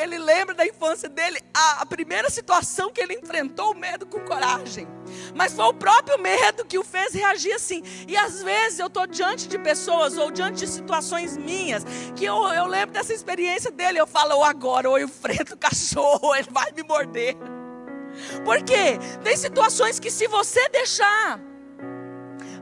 [0.00, 4.20] ele lembra da infância dele, a, a primeira situação que ele enfrentou o medo com
[4.20, 4.86] coragem.
[5.34, 7.82] Mas foi o próprio medo que o fez reagir assim.
[8.06, 12.36] E às vezes eu estou diante de pessoas ou diante de situações minhas que eu,
[12.46, 13.98] eu lembro dessa experiência dele.
[13.98, 17.36] Eu falo, ou agora, ou eu enfrento o cachorro, ele vai me morder.
[18.44, 19.00] Por quê?
[19.24, 21.40] Tem situações que se você deixar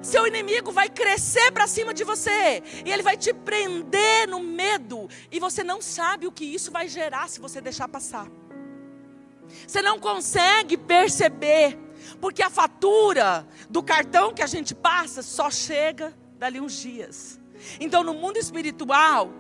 [0.05, 5.09] seu inimigo vai crescer para cima de você e ele vai te prender no medo
[5.31, 8.29] e você não sabe o que isso vai gerar se você deixar passar.
[9.67, 11.79] Você não consegue perceber,
[12.21, 17.41] porque a fatura do cartão que a gente passa só chega dali uns dias.
[17.81, 19.31] Então, no mundo espiritual,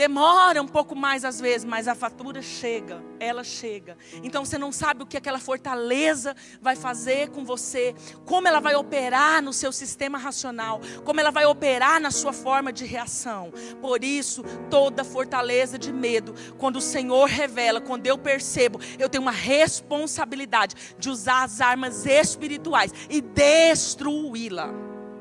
[0.00, 3.98] Demora um pouco mais às vezes, mas a fatura chega, ela chega.
[4.22, 7.94] Então você não sabe o que aquela fortaleza vai fazer com você,
[8.24, 12.72] como ela vai operar no seu sistema racional, como ela vai operar na sua forma
[12.72, 13.52] de reação.
[13.82, 19.20] Por isso, toda fortaleza de medo, quando o Senhor revela, quando eu percebo, eu tenho
[19.20, 24.70] uma responsabilidade de usar as armas espirituais e destruí-la.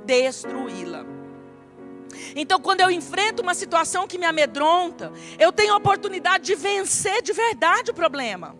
[0.05, 1.18] Destruí-la.
[2.35, 7.21] Então, quando eu enfrento uma situação que me amedronta, eu tenho a oportunidade de vencer
[7.21, 8.55] de verdade o problema.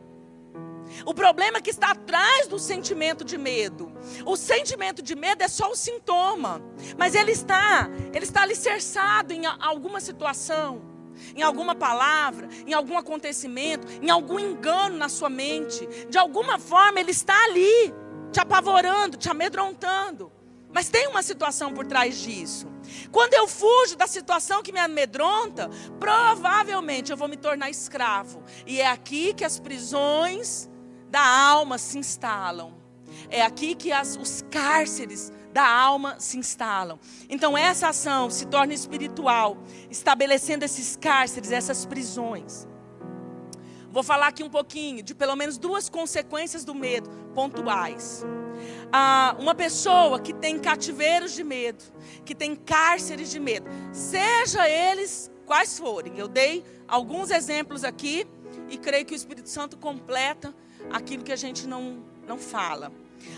[1.06, 3.92] O problema que está atrás do sentimento de medo.
[4.26, 6.62] O sentimento de medo é só o sintoma,
[6.98, 10.82] mas ele está, ele está alicerçado em alguma situação,
[11.36, 15.86] em alguma palavra, em algum acontecimento, em algum engano na sua mente.
[16.10, 17.94] De alguma forma ele está ali,
[18.32, 20.32] te apavorando, te amedrontando.
[20.72, 22.68] Mas tem uma situação por trás disso.
[23.12, 28.44] Quando eu fujo da situação que me amedronta, provavelmente eu vou me tornar escravo.
[28.66, 30.70] E é aqui que as prisões
[31.10, 32.78] da alma se instalam.
[33.30, 37.00] É aqui que as, os cárceres da alma se instalam.
[37.28, 39.58] Então essa ação se torna espiritual,
[39.90, 42.69] estabelecendo esses cárceres, essas prisões.
[44.00, 48.24] Vou falar aqui um pouquinho de pelo menos duas consequências do medo pontuais.
[48.94, 51.84] Ah, uma pessoa que tem cativeiros de medo,
[52.24, 56.18] que tem cárceres de medo, seja eles quais forem.
[56.18, 58.26] Eu dei alguns exemplos aqui
[58.70, 60.56] e creio que o Espírito Santo completa
[60.90, 62.94] aquilo que a gente não, não fala.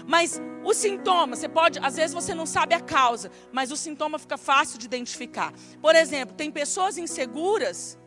[0.06, 4.20] Mas o sintoma, você pode, às vezes você não sabe a causa, mas o sintoma
[4.20, 5.52] fica fácil de identificar.
[5.82, 7.98] Por exemplo, tem pessoas inseguras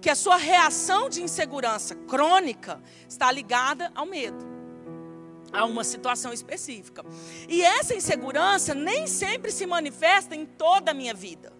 [0.00, 4.44] que a sua reação de insegurança crônica está ligada ao medo,
[5.52, 7.04] a uma situação específica.
[7.48, 11.52] E essa insegurança nem sempre se manifesta em toda a minha vida.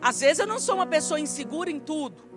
[0.00, 2.28] Às vezes eu não sou uma pessoa insegura em tudo.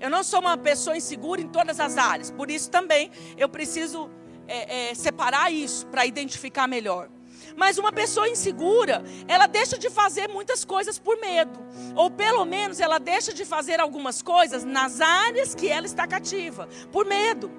[0.00, 2.30] Eu não sou uma pessoa insegura em todas as áreas.
[2.30, 4.10] Por isso também eu preciso
[4.46, 7.08] é, é, separar isso para identificar melhor.
[7.56, 11.60] Mas uma pessoa insegura, ela deixa de fazer muitas coisas por medo.
[11.94, 16.68] Ou pelo menos ela deixa de fazer algumas coisas nas áreas que ela está cativa,
[16.90, 17.50] por medo.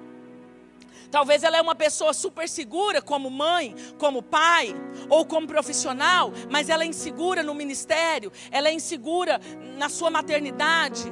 [1.10, 4.74] Talvez ela é uma pessoa super segura, como mãe, como pai,
[5.08, 9.40] ou como profissional, mas ela é insegura no ministério, ela é insegura
[9.78, 11.04] na sua maternidade,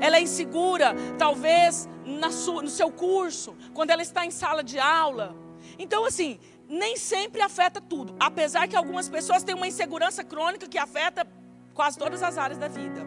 [0.00, 1.88] ela é insegura, talvez,
[2.30, 5.34] sua, no seu curso, quando ela está em sala de aula.
[5.78, 6.38] Então, assim,
[6.68, 11.26] nem sempre afeta tudo, apesar que algumas pessoas têm uma insegurança crônica que afeta
[11.72, 13.06] quase todas as áreas da vida.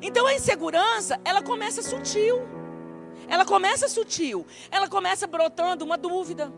[0.00, 2.40] Então, a insegurança, ela começa sutil.
[3.28, 4.44] Ela começa sutil.
[4.70, 6.52] Ela começa brotando uma dúvida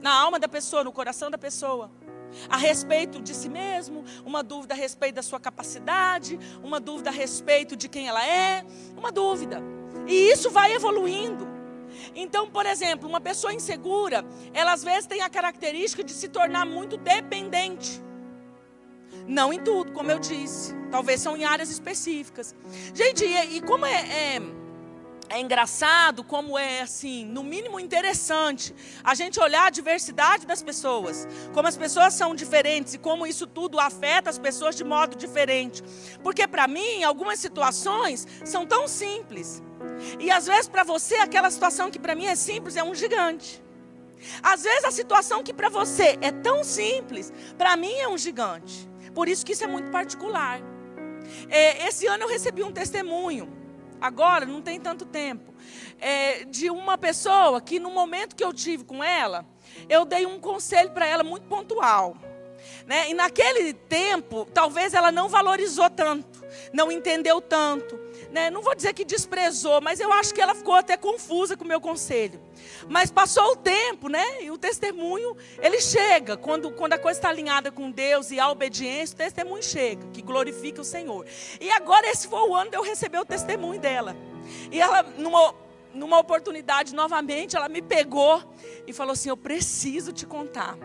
[0.00, 1.90] na alma da pessoa, no coração da pessoa.
[2.48, 7.12] A respeito de si mesmo, uma dúvida a respeito da sua capacidade, uma dúvida a
[7.12, 8.64] respeito de quem ela é,
[8.96, 9.62] uma dúvida.
[10.06, 11.57] E isso vai evoluindo.
[12.14, 16.64] Então, por exemplo, uma pessoa insegura, ela às vezes tem a característica de se tornar
[16.64, 18.02] muito dependente.
[19.26, 20.74] Não em tudo, como eu disse.
[20.90, 22.54] Talvez são em áreas específicas.
[22.94, 24.42] Gente, e, e como é, é,
[25.28, 28.74] é engraçado, como é assim, no mínimo interessante,
[29.04, 33.46] a gente olhar a diversidade das pessoas, como as pessoas são diferentes e como isso
[33.46, 35.82] tudo afeta as pessoas de modo diferente.
[36.22, 39.62] Porque para mim, algumas situações são tão simples
[40.18, 43.62] e às vezes para você aquela situação que para mim é simples é um gigante.
[44.42, 48.88] Às vezes a situação que para você é tão simples, para mim é um gigante.
[49.14, 50.60] Por isso que isso é muito particular.
[51.48, 53.52] É, esse ano eu recebi um testemunho,
[54.00, 55.54] agora não tem tanto tempo,
[56.00, 59.46] é, de uma pessoa que no momento que eu tive com ela,
[59.88, 62.16] eu dei um conselho para ela muito pontual.
[62.86, 63.10] Né?
[63.10, 68.92] E naquele tempo, talvez ela não valorizou tanto, não entendeu tanto né, não vou dizer
[68.92, 72.40] que desprezou, mas eu acho que ela ficou até confusa com o meu conselho.
[72.88, 74.42] Mas passou o tempo, né?
[74.42, 76.36] E o testemunho, ele chega.
[76.36, 80.22] Quando, quando a coisa está alinhada com Deus e a obediência, o testemunho chega, que
[80.22, 81.26] glorifica o Senhor.
[81.60, 84.16] E agora esse foi o ano de eu receber o testemunho dela.
[84.70, 85.54] E ela, numa,
[85.94, 88.42] numa oportunidade novamente, ela me pegou
[88.86, 90.76] e falou assim: Eu preciso te contar.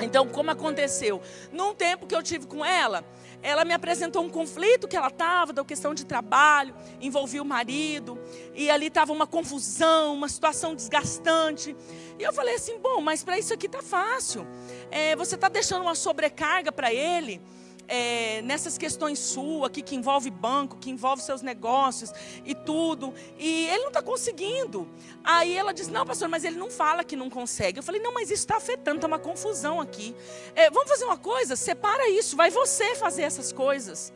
[0.00, 1.20] Então, como aconteceu?
[1.52, 3.04] Num tempo que eu tive com ela,
[3.42, 8.18] ela me apresentou um conflito que ela estava, da questão de trabalho, envolvia o marido,
[8.54, 11.76] e ali estava uma confusão, uma situação desgastante.
[12.18, 14.46] E eu falei assim: bom, mas para isso aqui está fácil.
[14.90, 17.40] É, você está deixando uma sobrecarga para ele
[17.88, 22.12] é, nessas questões suas que envolve banco, que envolve seus negócios
[22.44, 23.14] e tudo.
[23.38, 24.86] E ele não está conseguindo.
[25.24, 27.78] Aí ela disse: Não, pastor, mas ele não fala que não consegue.
[27.78, 30.14] Eu falei: Não, mas isso está afetando, está uma confusão aqui.
[30.54, 31.56] É, vamos fazer uma coisa?
[31.56, 34.12] Separa isso, vai você fazer essas coisas.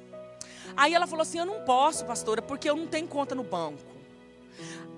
[0.76, 3.92] Aí ela falou assim: Eu não posso, pastora, porque eu não tenho conta no banco.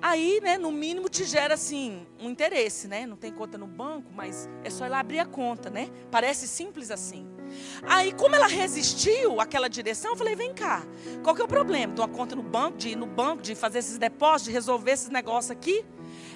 [0.02, 3.06] Aí, né, no mínimo te gera assim um interesse, né?
[3.06, 5.88] Não tem conta no banco, mas é só lá abrir a conta, né?
[6.10, 7.34] Parece simples assim.
[7.82, 10.82] Aí, como ela resistiu àquela direção, eu falei: vem cá,
[11.22, 11.94] qual que é o problema?
[11.94, 14.92] De uma conta no banco, de ir no banco, de fazer esses depósitos, de resolver
[14.92, 15.84] esses negócios aqui?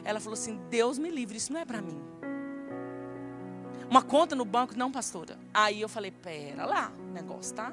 [0.05, 2.01] Ela falou assim: Deus me livre, isso não é para mim.
[3.91, 5.39] Uma conta no banco, não, pastora.
[5.53, 7.73] Aí eu falei: pera lá, o negócio tá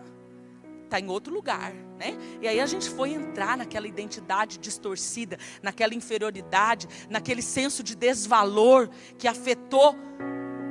[0.85, 2.15] está em outro lugar, né?
[2.41, 8.89] E aí a gente foi entrar naquela identidade distorcida, naquela inferioridade, naquele senso de desvalor
[9.17, 9.95] que afetou.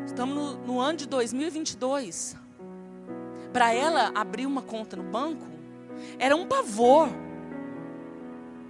[0.06, 2.36] Estamos no, no ano de 2022.
[3.54, 5.46] Para ela abrir uma conta no banco,
[6.18, 7.08] era um pavor.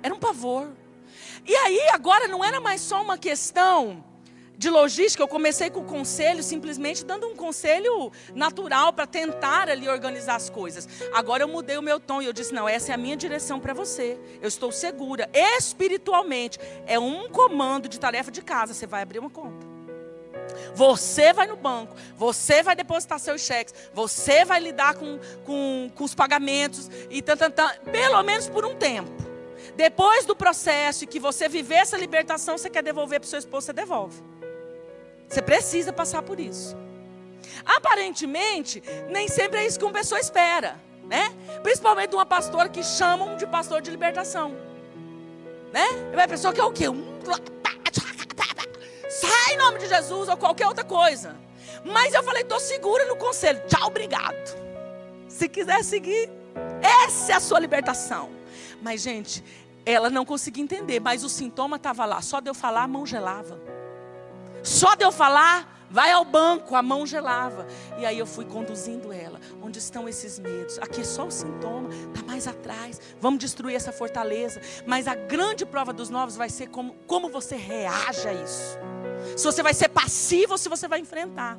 [0.03, 0.69] Era um pavor.
[1.47, 4.05] E aí agora não era mais só uma questão
[4.59, 9.89] de logística, eu comecei com o conselho, simplesmente dando um conselho natural para tentar ali
[9.89, 10.87] organizar as coisas.
[11.15, 13.59] Agora eu mudei o meu tom e eu disse: não, essa é a minha direção
[13.59, 14.21] para você.
[14.43, 16.59] Eu estou segura, espiritualmente.
[16.87, 18.75] É um comando de tarefa de casa.
[18.75, 19.74] Você vai abrir uma conta.
[20.75, 26.05] Você vai no banco, você vai depositar seus cheques, você vai lidar com, com, com
[26.05, 29.13] os pagamentos e tant, tant, tant, pelo menos por um tempo.
[29.77, 33.67] Depois do processo que você viver essa libertação, você quer devolver para o seu esposo,
[33.67, 34.23] você devolve.
[35.29, 36.77] Você precisa passar por isso.
[37.65, 41.33] Aparentemente, nem sempre é isso que uma pessoa espera, né?
[41.63, 44.57] Principalmente de uma pastora que chamam de pastor de libertação,
[45.73, 45.87] né?
[46.13, 46.89] E a pessoa quer o quê?
[46.89, 47.15] Um...
[49.25, 51.37] Sai em nome de Jesus ou qualquer outra coisa.
[51.85, 53.63] Mas eu falei, estou segura no conselho.
[53.67, 54.57] Tchau, obrigado.
[55.29, 56.31] Se quiser seguir,
[56.81, 58.31] essa é a sua libertação.
[58.81, 59.43] Mas, gente,
[59.85, 62.21] ela não conseguia entender, mas o sintoma estava lá.
[62.23, 63.61] Só de eu falar, a mão gelava.
[64.63, 67.69] Só de eu falar, Vai ao banco, a mão gelava.
[67.97, 69.41] E aí eu fui conduzindo ela.
[69.63, 70.77] Onde estão esses medos?
[70.81, 73.01] Aqui é só o sintoma, está mais atrás.
[73.21, 74.61] Vamos destruir essa fortaleza.
[74.85, 78.77] Mas a grande prova dos novos vai ser como, como você reage a isso.
[79.37, 81.57] Se você vai ser passivo ou se você vai enfrentar.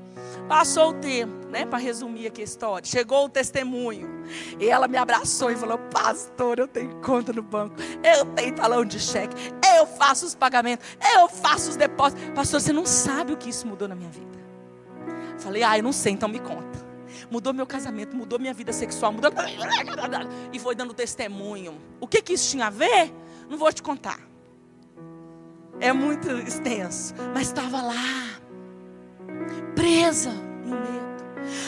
[0.47, 1.65] Passou o tempo, né?
[1.65, 2.85] Para resumir aqui a história.
[2.85, 4.23] Chegou o testemunho.
[4.59, 7.75] E ela me abraçou e falou: Pastor, eu tenho conta no banco.
[8.03, 9.35] Eu tenho talão de cheque.
[9.77, 10.85] Eu faço os pagamentos.
[11.15, 12.29] Eu faço os depósitos.
[12.33, 14.24] Pastor, você não sabe o que isso mudou na minha vida.
[15.39, 16.85] Falei: Ah, eu não sei, então me conta.
[17.29, 19.31] Mudou meu casamento, mudou minha vida sexual, mudou.
[20.51, 21.79] E foi dando testemunho.
[21.99, 23.13] O que, que isso tinha a ver?
[23.49, 24.19] Não vou te contar.
[25.79, 27.13] É muito extenso.
[27.33, 28.39] Mas estava lá,
[29.75, 31.05] presa no medo.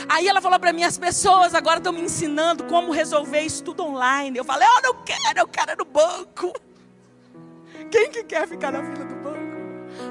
[0.10, 3.84] Aí ela falou para mim: as pessoas agora estão me ensinando como resolver isso tudo
[3.84, 4.38] online.
[4.38, 6.54] Eu falei: eu não quero, eu quero no banco.
[7.92, 9.07] Quem que quer ficar na fila?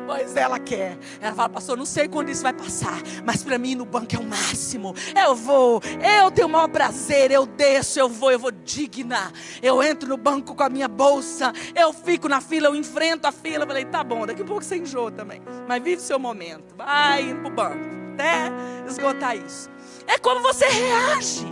[0.06, 0.96] Pois ela quer.
[1.20, 4.18] Ela fala, pastor, não sei quando isso vai passar, mas para mim no banco é
[4.18, 4.94] o máximo.
[5.20, 5.82] Eu vou,
[6.20, 9.32] eu tenho o maior prazer, eu desço, eu vou, eu vou digna.
[9.60, 13.32] Eu entro no banco com a minha bolsa, eu fico na fila, eu enfrento a
[13.32, 13.64] fila.
[13.64, 15.42] Eu falei, tá bom, daqui a pouco você enjoa também.
[15.66, 16.76] Mas vive seu momento.
[16.76, 17.84] Vai indo pro banco,
[18.14, 18.52] até
[18.88, 19.68] esgotar isso.
[20.06, 21.46] É como você reage.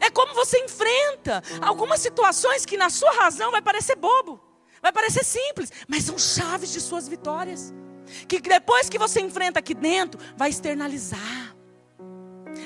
[0.00, 4.47] É como você enfrenta algumas situações que na sua razão vai parecer bobo.
[4.82, 7.74] Vai parecer simples, mas são chaves de suas vitórias.
[8.26, 11.56] Que depois que você enfrenta aqui dentro, vai externalizar.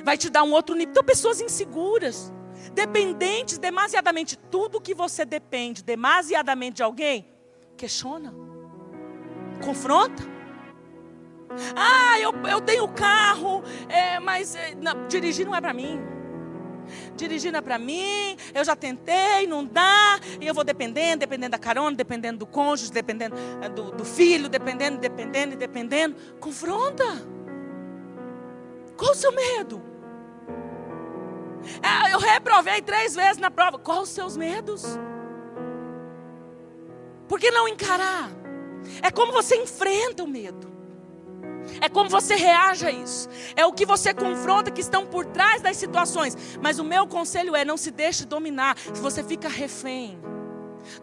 [0.04, 0.90] Vai te dar um outro nível.
[0.90, 2.32] Então, pessoas inseguras,
[2.72, 4.36] dependentes demasiadamente.
[4.36, 7.28] Tudo que você depende demasiadamente de alguém,
[7.76, 8.32] questiona,
[9.62, 10.22] confronta.
[11.76, 16.11] Ah, eu, eu tenho carro, é, mas é, não, dirigir não é para mim
[17.16, 21.58] dirigindo é para mim, eu já tentei, não dá, e eu vou dependendo, dependendo da
[21.58, 26.16] carona, dependendo do cônjuge, dependendo eh, do, do filho, dependendo, dependendo, dependendo.
[26.40, 27.04] Confronta.
[28.96, 29.82] Qual o seu medo?
[31.82, 33.78] É, eu reprovei três vezes na prova.
[33.78, 34.84] Quais os seus medos?
[37.28, 38.30] Por que não encarar?
[39.02, 40.71] É como você enfrenta o medo.
[41.80, 43.28] É como você reage a isso.
[43.56, 46.36] É o que você confronta que estão por trás das situações.
[46.60, 48.76] Mas o meu conselho é: não se deixe dominar.
[48.78, 50.18] Se você fica refém.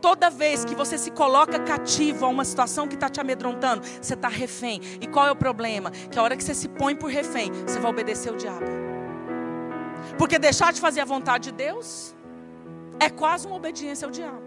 [0.02, 4.14] Toda vez que você se coloca cativo a uma situação que está te amedrontando, você
[4.14, 4.82] está refém.
[5.00, 5.92] E qual é o problema?
[5.92, 8.66] Que a hora que você se põe por refém, você vai obedecer o diabo.
[10.18, 12.14] Porque deixar de fazer a vontade de Deus
[13.00, 14.44] é quase uma obediência ao diabo.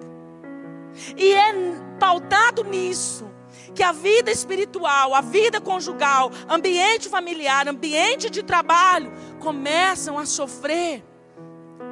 [1.17, 1.53] E é
[1.99, 3.32] pautado nisso
[3.75, 11.05] que a vida espiritual, a vida conjugal, ambiente familiar, ambiente de trabalho começam a sofrer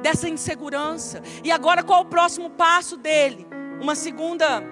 [0.01, 1.21] dessa insegurança.
[1.43, 3.47] E agora qual o próximo passo dele?
[3.79, 4.63] Uma segunda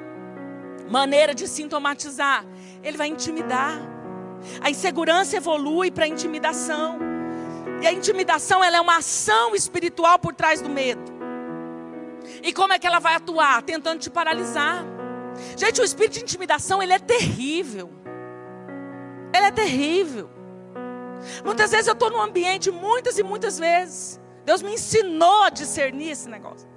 [0.89, 2.45] maneira de sintomatizar.
[2.83, 3.79] Ele vai intimidar.
[4.61, 6.99] A insegurança evolui para a intimidação.
[7.81, 11.19] E a intimidação ela é uma ação espiritual por trás do medo.
[12.43, 13.61] E como é que ela vai atuar?
[13.63, 14.98] Tentando te paralisar.
[15.57, 17.89] Gente, o espírito de intimidação, ele é terrível.
[19.33, 20.29] Ele é terrível.
[21.43, 24.19] Muitas vezes eu estou num ambiente, muitas e muitas vezes.
[24.45, 26.67] Deus me ensinou a discernir esse negócio.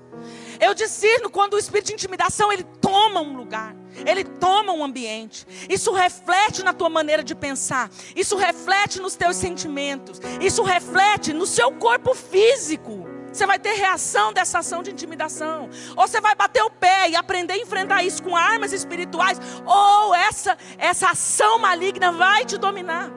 [0.61, 3.75] Eu discerno quando o espírito de intimidação ele toma um lugar,
[4.07, 5.47] ele toma um ambiente.
[5.69, 11.47] Isso reflete na tua maneira de pensar, isso reflete nos teus sentimentos, isso reflete no
[11.47, 13.12] seu corpo físico.
[13.33, 15.71] Você vai ter reação dessa ação de intimidação.
[15.97, 19.41] Ou você vai bater o pé e aprender a enfrentar isso com armas espirituais.
[19.65, 23.11] Ou essa, essa ação maligna vai te dominar.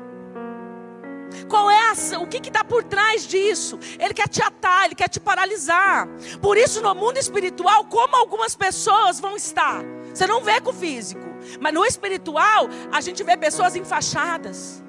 [1.50, 2.20] Qual é a?
[2.20, 3.78] O que está por trás disso?
[4.00, 6.08] Ele quer te atar, ele quer te paralisar.
[6.42, 9.84] Por isso, no mundo espiritual, como algumas pessoas vão estar?
[10.14, 11.26] Você não vê com o físico,
[11.60, 14.82] mas no espiritual, a gente vê pessoas enfaixadas,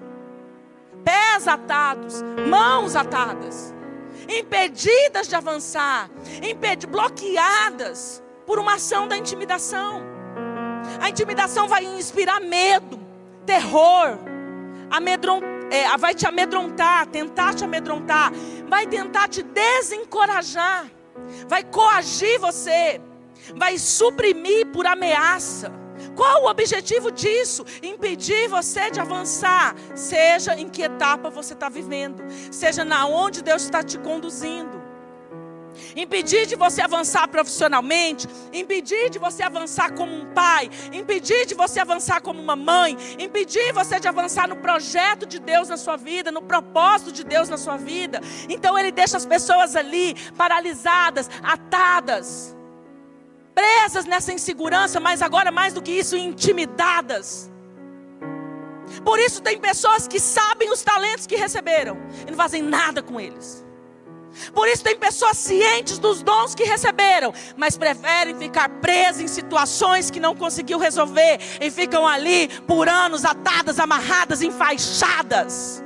[1.04, 3.75] pés atados, mãos atadas
[4.28, 6.10] impedidas de avançar,
[6.86, 10.02] bloqueadas por uma ação da intimidação.
[11.00, 12.98] A intimidação vai inspirar medo,
[13.44, 14.18] terror,
[15.70, 18.32] é, vai te amedrontar, tentar te amedrontar,
[18.68, 20.86] vai tentar te desencorajar,
[21.48, 23.00] vai coagir você,
[23.54, 25.85] vai suprimir por ameaça.
[26.16, 27.64] Qual o objetivo disso?
[27.82, 33.62] Impedir você de avançar, seja em que etapa você está vivendo, seja na onde Deus
[33.62, 34.86] está te conduzindo.
[35.94, 41.80] Impedir de você avançar profissionalmente, impedir de você avançar como um pai, impedir de você
[41.80, 46.32] avançar como uma mãe, impedir você de avançar no projeto de Deus na sua vida,
[46.32, 48.22] no propósito de Deus na sua vida.
[48.48, 52.55] Então ele deixa as pessoas ali paralisadas, atadas
[53.56, 57.50] presas nessa insegurança, mas agora mais do que isso, intimidadas.
[59.02, 61.96] Por isso tem pessoas que sabem os talentos que receberam
[62.26, 63.64] e não fazem nada com eles.
[64.52, 70.10] Por isso tem pessoas cientes dos dons que receberam, mas preferem ficar presas em situações
[70.10, 75.82] que não conseguiu resolver e ficam ali por anos atadas, amarradas, enfaixadas.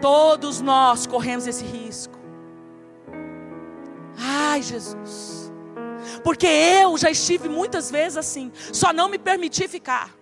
[0.00, 2.18] Todos nós corremos esse risco.
[4.18, 5.37] Ai, Jesus.
[6.22, 10.14] Porque eu já estive muitas vezes assim, só não me permiti ficar.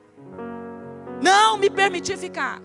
[1.23, 2.61] Não me permiti ficar.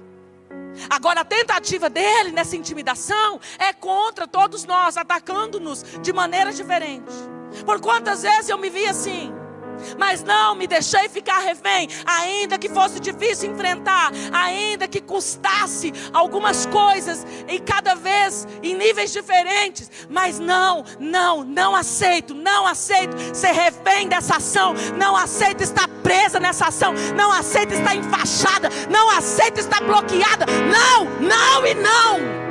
[0.90, 7.12] Agora, a tentativa dele nessa intimidação é contra todos nós, atacando-nos de maneira diferente.
[7.66, 9.34] Por quantas vezes eu me vi assim?
[9.98, 16.66] Mas não me deixei ficar refém, ainda que fosse difícil enfrentar, ainda que custasse algumas
[16.66, 19.90] coisas, e cada vez em níveis diferentes.
[20.10, 26.40] Mas não, não, não aceito, não aceito ser refém dessa ação, não aceito estar presa
[26.40, 30.46] nessa ação, não aceito estar enfaixada, não aceito estar bloqueada.
[30.46, 32.42] Não, não e não.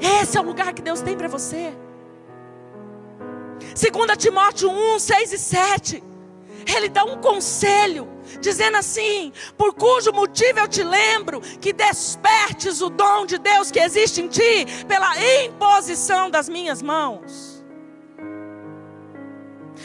[0.00, 1.72] Esse é o lugar que Deus tem para você.
[3.76, 6.04] 2 Timóteo 1, 6 e 7.
[6.74, 8.08] Ele dá um conselho,
[8.40, 13.78] dizendo assim: Por cujo motivo eu te lembro que despertes o dom de Deus que
[13.78, 15.12] existe em ti, pela
[15.44, 17.62] imposição das minhas mãos.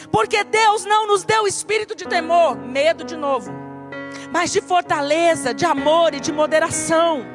[0.10, 3.52] Porque Deus não nos deu espírito de temor, medo de novo,
[4.32, 7.26] mas de fortaleza, de amor e de moderação.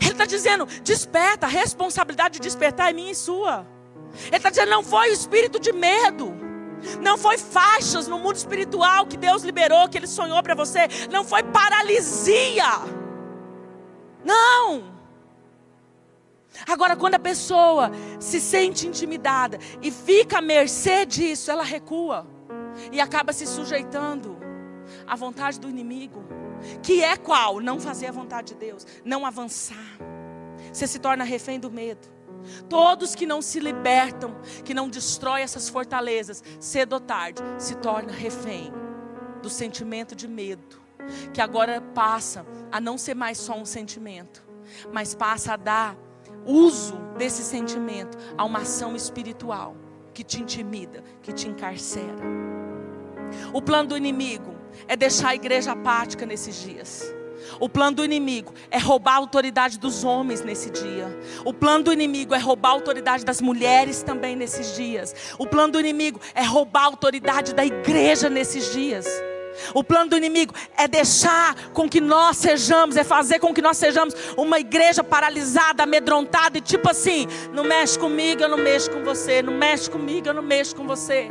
[0.00, 3.77] Ele está dizendo: desperta, a responsabilidade de despertar é minha e sua.
[4.26, 6.34] Ele está dizendo: não foi o espírito de medo.
[7.00, 10.88] Não foi faixas no mundo espiritual que Deus liberou, que Ele sonhou para você.
[11.10, 12.64] Não foi paralisia.
[14.24, 14.98] Não.
[16.66, 22.26] Agora, quando a pessoa se sente intimidada e fica à mercê disso, ela recua
[22.92, 24.36] e acaba se sujeitando
[25.06, 26.24] à vontade do inimigo,
[26.82, 27.60] que é qual?
[27.60, 29.98] Não fazer a vontade de Deus, não avançar.
[30.72, 32.17] Você se torna refém do medo.
[32.68, 38.12] Todos que não se libertam, que não destroem essas fortalezas, cedo ou tarde, se torna
[38.12, 38.72] refém
[39.42, 40.80] do sentimento de medo,
[41.32, 44.42] que agora passa a não ser mais só um sentimento,
[44.92, 45.96] mas passa a dar
[46.44, 49.76] uso desse sentimento a uma ação espiritual
[50.12, 52.22] que te intimida, que te encarcera.
[53.52, 57.14] O plano do inimigo é deixar a igreja apática nesses dias.
[57.60, 61.06] O plano do inimigo é roubar a autoridade dos homens nesse dia.
[61.44, 65.14] O plano do inimigo é roubar a autoridade das mulheres também nesses dias.
[65.38, 69.06] O plano do inimigo é roubar a autoridade da igreja nesses dias.
[69.74, 73.76] O plano do inimigo é deixar com que nós sejamos, é fazer com que nós
[73.76, 79.02] sejamos uma igreja paralisada, amedrontada e tipo assim: não mexe comigo, eu não mexo com
[79.02, 81.28] você, não mexe comigo, eu não mexo com você.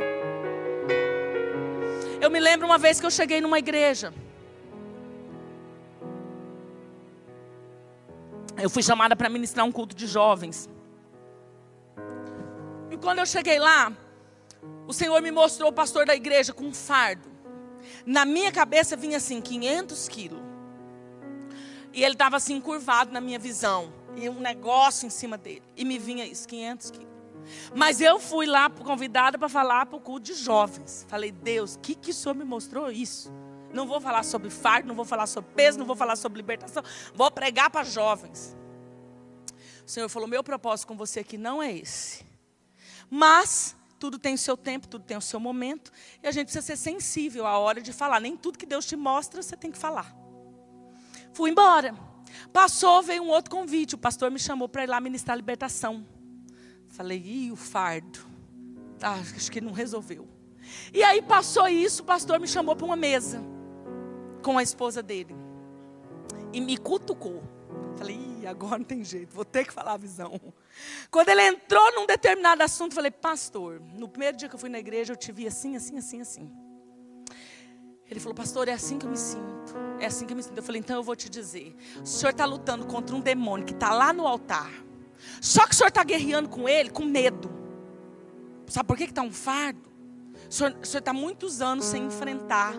[2.20, 4.12] Eu me lembro uma vez que eu cheguei numa igreja.
[8.58, 10.68] Eu fui chamada para ministrar um culto de jovens.
[12.90, 13.92] E quando eu cheguei lá,
[14.86, 17.28] o Senhor me mostrou o pastor da igreja com um fardo.
[18.04, 20.40] Na minha cabeça vinha assim, 500 quilos.
[21.92, 23.92] E ele estava assim, curvado na minha visão.
[24.16, 25.62] E um negócio em cima dele.
[25.76, 27.08] E me vinha isso, 500 quilos.
[27.74, 31.06] Mas eu fui lá convidada para falar para o culto de jovens.
[31.08, 33.32] Falei, Deus, o que, que o Senhor me mostrou isso?
[33.72, 36.82] Não vou falar sobre fardo, não vou falar sobre peso, não vou falar sobre libertação.
[37.14, 38.56] Vou pregar para jovens.
[39.86, 42.24] O Senhor falou: meu propósito com você aqui não é esse.
[43.10, 45.90] Mas tudo tem o seu tempo, tudo tem o seu momento.
[46.22, 48.20] E a gente precisa ser sensível à hora de falar.
[48.20, 50.14] Nem tudo que Deus te mostra, você tem que falar.
[51.32, 51.94] Fui embora.
[52.52, 53.94] Passou, veio um outro convite.
[53.94, 56.06] O pastor me chamou para ir lá ministrar a libertação.
[56.88, 58.20] Falei, ih, o fardo.
[59.02, 60.28] Ah, acho que não resolveu.
[60.92, 63.57] E aí passou isso, o pastor me chamou para uma mesa
[64.48, 65.36] com a esposa dele.
[66.54, 67.42] E me cutucou.
[67.98, 70.40] Falei, agora não tem jeito, vou ter que falar a visão.
[71.10, 74.78] Quando ele entrou num determinado assunto, falei, pastor, no primeiro dia que eu fui na
[74.78, 76.50] igreja, eu te vi assim, assim, assim, assim.
[78.10, 79.74] Ele falou, pastor, é assim que eu me sinto.
[80.00, 80.56] É assim que eu me sinto.
[80.56, 81.76] Eu falei, então eu vou te dizer.
[82.00, 84.72] O senhor está lutando contra um demônio que está lá no altar.
[85.42, 87.50] Só que o senhor está guerreando com ele com medo.
[88.66, 89.90] Sabe por que está um fardo?
[90.48, 92.72] O senhor está muitos anos sem enfrentar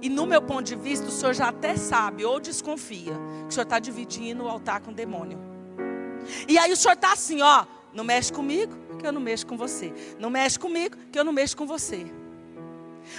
[0.00, 3.52] e no meu ponto de vista, o senhor já até sabe ou desconfia que o
[3.52, 5.38] senhor está dividindo o altar com o demônio.
[6.48, 9.56] E aí o senhor está assim, ó, não mexe comigo, que eu não mexo com
[9.56, 9.92] você.
[10.18, 12.06] Não mexe comigo, que eu não mexo com você.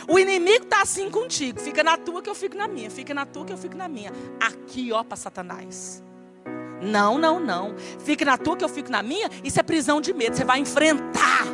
[0.07, 1.59] O inimigo está assim contigo.
[1.59, 2.89] Fica na tua que eu fico na minha.
[2.89, 4.11] Fica na tua que eu fico na minha.
[4.39, 6.03] Aqui, ó, para Satanás.
[6.81, 7.75] Não, não, não.
[7.99, 9.29] Fica na tua que eu fico na minha.
[9.43, 10.35] Isso é prisão de medo.
[10.35, 11.45] Você vai enfrentar.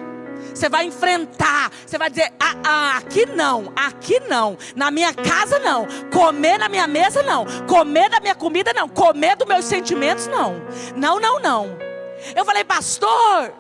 [0.54, 1.72] Você vai enfrentar.
[1.86, 4.58] Você vai dizer: ah, ah, aqui não, aqui não.
[4.76, 5.88] Na minha casa não.
[6.12, 7.46] Comer na minha mesa não.
[7.68, 8.88] Comer da minha comida não.
[8.88, 10.56] Comer dos meus sentimentos não.
[10.96, 11.78] Não, não, não.
[12.36, 13.54] Eu falei, pastor,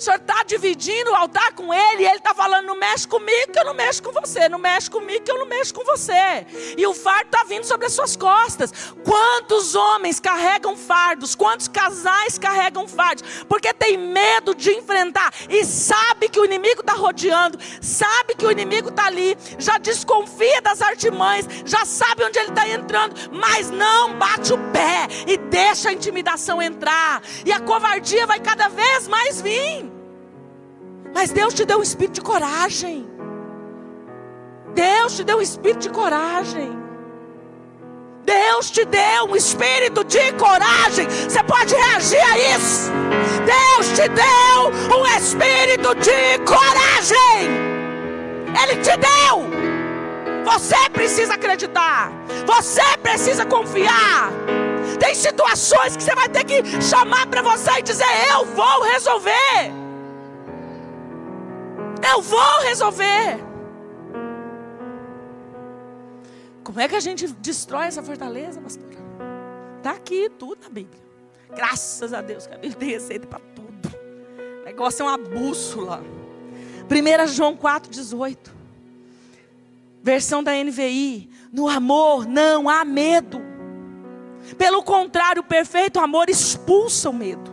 [0.00, 3.52] o senhor está dividindo o altar com ele, e ele está falando: não mexe comigo,
[3.52, 6.46] que eu não mexo com você, não mexe comigo, que eu não mexo com você.
[6.74, 8.72] E o fardo está vindo sobre as suas costas.
[9.04, 11.34] Quantos homens carregam fardos?
[11.34, 13.44] Quantos casais carregam fardos?
[13.46, 18.50] Porque tem medo de enfrentar e sabe que o inimigo está rodeando, sabe que o
[18.50, 24.14] inimigo está ali, já desconfia das artimanhas, já sabe onde ele está entrando, mas não
[24.14, 27.22] bate o pé e deixa a intimidação entrar.
[27.44, 29.89] E a covardia vai cada vez mais vir.
[31.14, 33.08] Mas Deus te deu um espírito de coragem.
[34.74, 36.78] Deus te deu um espírito de coragem.
[38.24, 41.08] Deus te deu um espírito de coragem.
[41.08, 42.90] Você pode reagir a isso.
[43.44, 47.70] Deus te deu um espírito de coragem.
[48.62, 49.50] Ele te deu.
[50.44, 52.12] Você precisa acreditar.
[52.46, 54.30] Você precisa confiar.
[54.98, 59.79] Tem situações que você vai ter que chamar para você e dizer: Eu vou resolver.
[62.10, 63.38] Eu vou resolver.
[66.64, 68.96] Como é que a gente destrói essa fortaleza, pastora?
[69.78, 71.00] Está aqui tudo na Bíblia.
[71.54, 73.94] Graças a Deus que a Bíblia tem receita para tudo.
[74.60, 76.02] O negócio é uma bússola.
[76.90, 78.50] 1 João 4,18.
[80.02, 81.30] Versão da NVI.
[81.52, 83.40] No amor não há medo.
[84.58, 87.50] Pelo contrário, o perfeito amor expulsa o medo.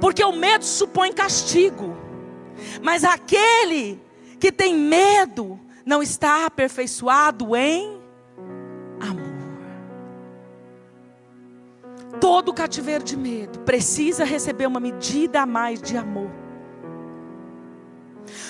[0.00, 1.96] Porque o medo supõe castigo.
[2.82, 4.00] Mas aquele
[4.38, 8.00] que tem medo não está aperfeiçoado em
[9.00, 9.26] amor.
[12.20, 16.30] Todo cativeiro de medo precisa receber uma medida a mais de amor.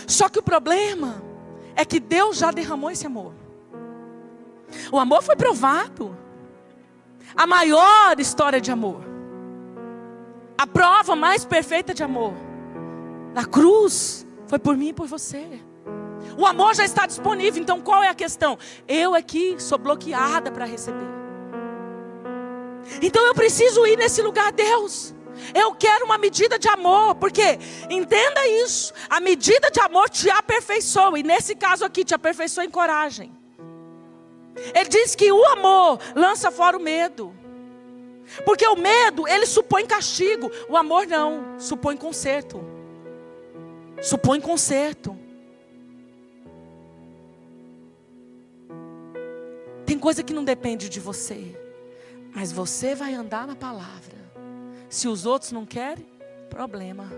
[0.07, 1.23] Só que o problema
[1.77, 3.35] é que Deus já derramou esse amor.
[4.91, 6.17] O amor foi provado.
[7.37, 9.03] A maior história de amor.
[10.57, 12.48] A prova mais perfeita de amor
[13.39, 15.47] na cruz foi por mim e por você.
[16.37, 18.59] O amor já está disponível, então qual é a questão?
[18.89, 21.07] Eu aqui sou bloqueada para receber.
[23.01, 25.15] Então eu preciso ir nesse lugar, Deus.
[25.55, 31.17] Eu quero uma medida de amor, porque entenda isso, a medida de amor te aperfeiçoa,
[31.17, 33.33] e nesse caso aqui te aperfeiçoa em coragem.
[34.75, 37.33] Ele diz que o amor lança fora o medo.
[38.45, 42.68] Porque o medo, ele supõe castigo, o amor não, supõe conserto
[44.01, 45.17] supõe conserto.
[49.85, 51.59] Tem coisa que não depende de você,
[52.35, 54.17] mas você vai andar na palavra.
[54.89, 56.07] Se os outros não querem,
[56.49, 57.11] problema.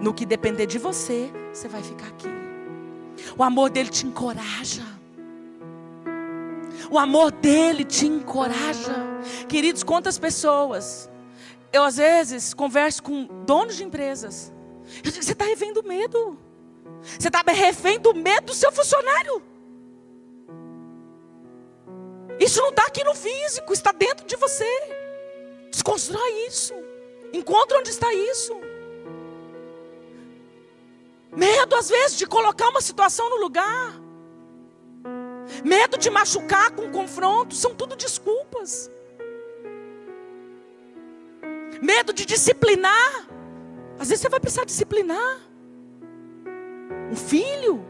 [0.00, 2.28] No que depender de você, você vai ficar aqui.
[3.36, 4.84] O amor dele te encoraja.
[6.90, 8.94] O amor dele te encoraja.
[9.48, 11.10] Queridos, quantas pessoas
[11.72, 14.52] eu às vezes converso com donos de empresas
[15.04, 16.38] eu digo, você está refém do medo.
[17.18, 19.42] Você está refém do medo do seu funcionário.
[22.40, 24.68] Isso não está aqui no físico, está dentro de você.
[25.70, 26.74] Desconstrói isso.
[27.32, 28.58] Encontra onde está isso.
[31.36, 33.94] Medo, às vezes, de colocar uma situação no lugar.
[35.64, 37.54] Medo de machucar com confronto.
[37.54, 38.90] São tudo desculpas.
[41.82, 43.28] Medo de disciplinar.
[43.98, 45.40] Às vezes você vai precisar disciplinar
[47.10, 47.84] um filho.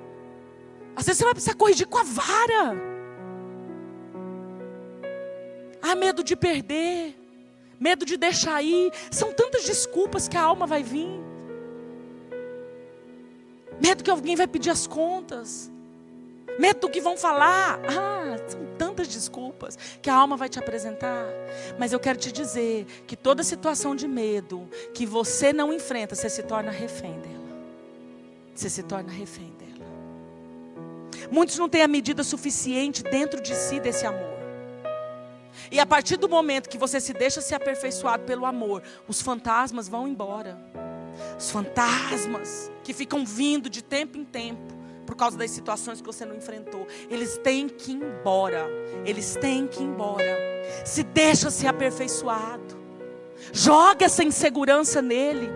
[0.97, 2.77] Às vezes você vai precisar corrigir com a vara.
[5.83, 7.15] Há medo de perder,
[7.79, 8.91] medo de deixar ir.
[9.11, 11.21] São tantas desculpas que a alma vai vir.
[13.81, 15.71] Medo que alguém vai pedir as contas.
[16.59, 17.81] Medo do que vão falar.
[17.87, 21.25] Ah, são tantas desculpas que a alma vai te apresentar.
[21.79, 26.29] Mas eu quero te dizer que toda situação de medo que você não enfrenta, você
[26.29, 27.39] se torna refém dela.
[28.53, 29.87] Você se torna refém dela.
[31.31, 34.39] Muitos não têm a medida suficiente dentro de si desse amor.
[35.71, 39.89] E a partir do momento que você se deixa ser aperfeiçoado pelo amor, os fantasmas
[39.89, 40.59] vão embora.
[41.39, 44.78] Os fantasmas que ficam vindo de tempo em tempo
[45.19, 46.87] causa das situações que você não enfrentou.
[47.11, 48.67] Eles têm que ir embora.
[49.05, 50.39] Eles têm que ir embora.
[50.85, 52.79] Se deixa ser aperfeiçoado.
[53.53, 55.51] Joga essa insegurança nele.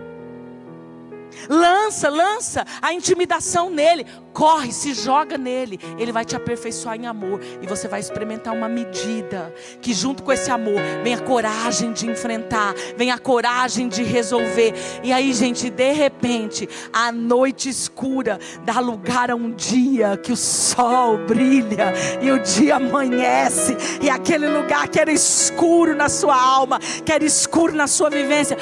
[1.49, 4.05] Lança, lança a intimidação nele.
[4.33, 5.79] Corre, se joga nele.
[5.97, 7.39] Ele vai te aperfeiçoar em amor.
[7.61, 12.09] E você vai experimentar uma medida que, junto com esse amor, vem a coragem de
[12.09, 14.73] enfrentar, vem a coragem de resolver.
[15.03, 20.37] E aí, gente, de repente, a noite escura dá lugar a um dia que o
[20.37, 23.77] sol brilha e o dia amanhece.
[24.01, 28.57] E aquele lugar que era escuro na sua alma, que era escuro na sua vivência,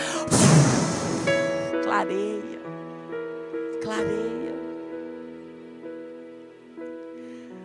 [1.83, 2.40] clareia
[3.91, 4.55] clareia.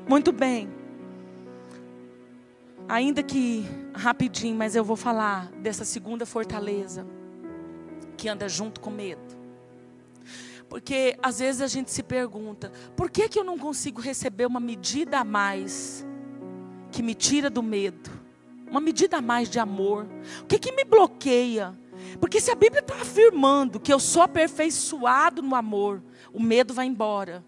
[0.08, 0.68] Muito bem.
[2.88, 3.64] Ainda que
[3.94, 7.06] rapidinho, mas eu vou falar dessa segunda fortaleza
[8.16, 9.36] que anda junto com medo.
[10.68, 14.60] Porque às vezes a gente se pergunta: por que, que eu não consigo receber uma
[14.60, 16.04] medida a mais
[16.90, 18.10] que me tira do medo?
[18.68, 20.06] Uma medida a mais de amor?
[20.42, 21.76] O que, que me bloqueia?
[22.20, 26.02] Porque se a Bíblia está afirmando que eu sou aperfeiçoado no amor,
[26.36, 27.42] o medo vai embora.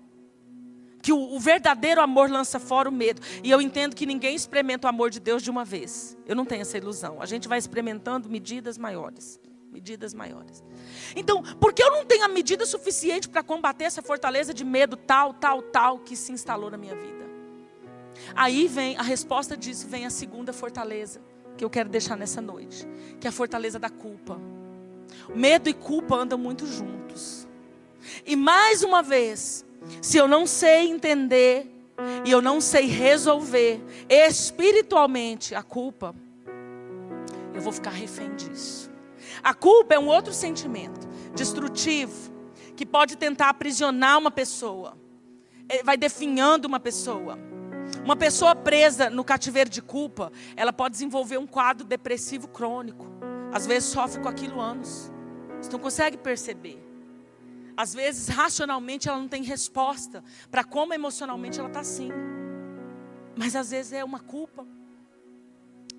[1.02, 3.20] Que o, o, verdadeiro amor lança fora o medo.
[3.44, 6.16] E eu entendo que ninguém experimenta o amor de Deus de uma vez.
[6.26, 7.20] Eu não tenho essa ilusão.
[7.20, 9.38] A gente vai experimentando medidas maiores.
[9.70, 10.64] Medidas maiores.
[11.14, 14.96] Então, por que eu não tenho a medida suficiente para combater essa fortaleza de medo
[14.96, 17.28] tal, tal, tal que se instalou na minha vida?
[18.34, 21.20] Aí vem, a resposta disso vem a segunda fortaleza
[21.58, 22.88] que eu quero deixar nessa noite,
[23.20, 24.40] que é a fortaleza da culpa.
[25.34, 27.47] Medo e culpa andam muito juntos.
[28.26, 29.64] E mais uma vez,
[30.02, 31.66] se eu não sei entender
[32.24, 36.14] e eu não sei resolver espiritualmente a culpa,
[37.54, 38.90] eu vou ficar refém disso.
[39.42, 42.32] A culpa é um outro sentimento destrutivo
[42.76, 44.96] que pode tentar aprisionar uma pessoa,
[45.84, 47.38] vai definhando uma pessoa.
[48.04, 53.06] Uma pessoa presa no cativeiro de culpa, ela pode desenvolver um quadro depressivo crônico.
[53.52, 55.10] Às vezes sofre com aquilo anos.
[55.60, 56.87] Você não consegue perceber.
[57.78, 62.10] Às vezes, racionalmente, ela não tem resposta para como emocionalmente ela está assim.
[63.36, 64.66] Mas às vezes é uma culpa.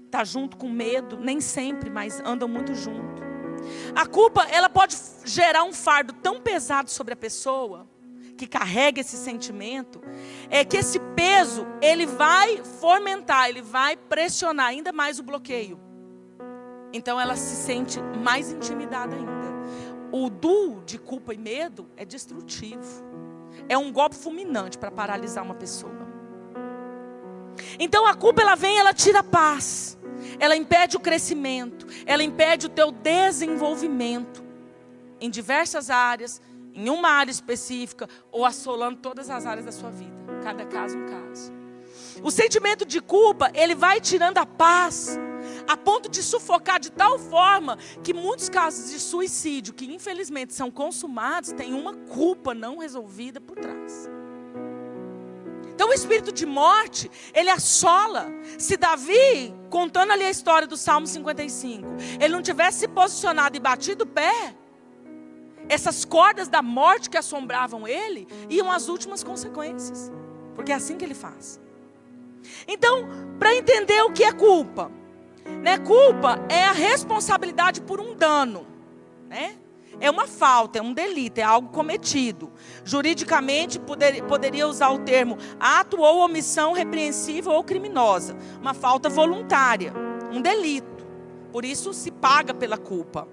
[0.06, 3.24] Está junto com medo, nem sempre, mas andam muito junto.
[3.96, 7.88] A culpa, ela pode gerar um fardo tão pesado sobre a pessoa
[8.38, 10.02] que carrega esse sentimento,
[10.50, 15.80] é que esse peso, ele vai fomentar, ele vai pressionar ainda mais o bloqueio.
[16.92, 19.39] Então ela se sente mais intimidada ainda.
[20.12, 23.08] O duo de culpa e medo é destrutivo.
[23.68, 26.08] É um golpe fulminante para paralisar uma pessoa.
[27.80, 29.98] Então a culpa ela vem, ela tira a paz.
[30.40, 34.44] Ela impede o crescimento, ela impede o teu desenvolvimento
[35.20, 36.42] em diversas áreas,
[36.74, 40.14] em uma área específica ou assolando todas as áreas da sua vida.
[40.44, 41.52] Cada caso um caso.
[42.24, 45.18] O sentimento de culpa, ele vai tirando a paz,
[45.70, 50.72] a ponto de sufocar de tal forma que muitos casos de suicídio, que infelizmente são
[50.72, 54.10] consumados, têm uma culpa não resolvida por trás.
[55.72, 58.32] Então o espírito de morte, ele assola.
[58.58, 61.88] Se Davi, contando ali a história do Salmo 55,
[62.20, 64.56] ele não tivesse se posicionado e batido o pé,
[65.70, 70.12] essas cordas da morte que assombravam ele iam às últimas consequências.
[70.56, 71.62] Porque é assim que ele faz.
[72.68, 73.08] Então,
[73.38, 74.92] para entender o que é culpa,
[75.62, 75.78] né?
[75.78, 78.66] Culpa é a responsabilidade por um dano,
[79.28, 79.56] né?
[80.02, 82.52] É uma falta, é um delito, é algo cometido.
[82.86, 88.38] Juridicamente, poder, poderia usar o termo ato ou omissão repreensível ou criminosa.
[88.62, 89.94] Uma falta voluntária,
[90.32, 91.06] um delito.
[91.52, 93.28] Por isso se paga pela culpa.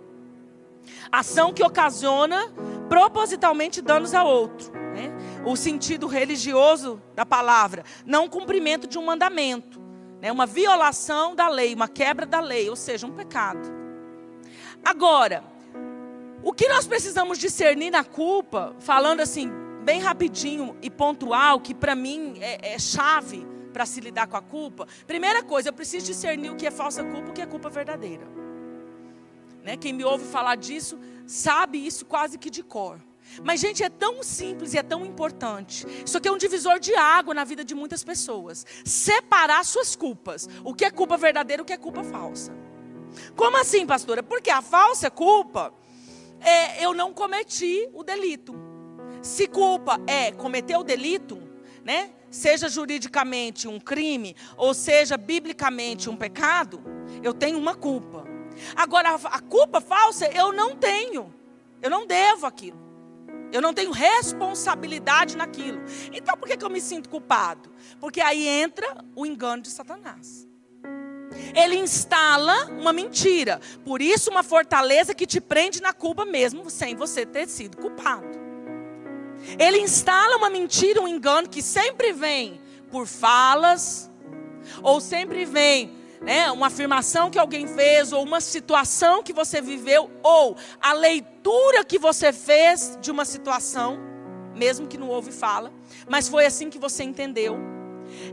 [1.11, 2.53] Ação que ocasiona
[2.89, 4.73] propositalmente danos a outro.
[4.73, 5.13] Né?
[5.45, 9.81] O sentido religioso da palavra, não cumprimento de um mandamento,
[10.27, 10.33] né?
[10.33, 13.61] uma violação da lei, uma quebra da lei, ou seja, um pecado.
[14.85, 15.45] Agora,
[16.43, 19.49] o que nós precisamos discernir na culpa, falando assim,
[19.85, 24.43] bem rapidinho e pontual, que para mim é, é chave para se lidar com a
[24.43, 24.89] culpa.
[25.07, 27.71] Primeira coisa, eu preciso discernir o que é falsa culpa e o que é culpa
[27.71, 28.27] verdadeira.
[29.63, 29.77] Né?
[29.77, 32.99] Quem me ouve falar disso sabe isso quase que de cor.
[33.43, 35.87] Mas, gente, é tão simples e é tão importante.
[36.05, 38.65] Isso aqui é um divisor de água na vida de muitas pessoas.
[38.85, 40.49] Separar suas culpas.
[40.65, 42.53] O que é culpa verdadeira o que é culpa falsa.
[43.35, 44.23] Como assim, pastora?
[44.23, 45.73] Porque a falsa culpa
[46.41, 48.55] é eu não cometi o delito.
[49.23, 51.43] Se culpa é cometer o delito,
[51.85, 52.11] né?
[52.31, 56.83] Seja juridicamente um crime ou seja biblicamente um pecado,
[57.23, 58.25] eu tenho uma culpa.
[58.75, 61.35] Agora, a culpa falsa eu não tenho.
[61.83, 62.86] Eu não devo aquilo.
[63.53, 65.83] Eu não tenho responsabilidade naquilo.
[66.13, 67.71] Então, por que, que eu me sinto culpado?
[68.01, 70.47] Porque aí entra o engano de Satanás.
[71.55, 73.61] Ele instala uma mentira.
[73.85, 78.47] Por isso, uma fortaleza que te prende na culpa mesmo, sem você ter sido culpado.
[79.59, 84.11] Ele instala uma mentira, um engano que sempre vem por falas,
[84.83, 85.95] ou sempre vem
[86.27, 91.85] né, uma afirmação que alguém fez, ou uma situação que você viveu, ou a leitura
[91.85, 93.97] que você fez de uma situação,
[94.53, 95.73] mesmo que não houve fala,
[96.09, 97.57] mas foi assim que você entendeu.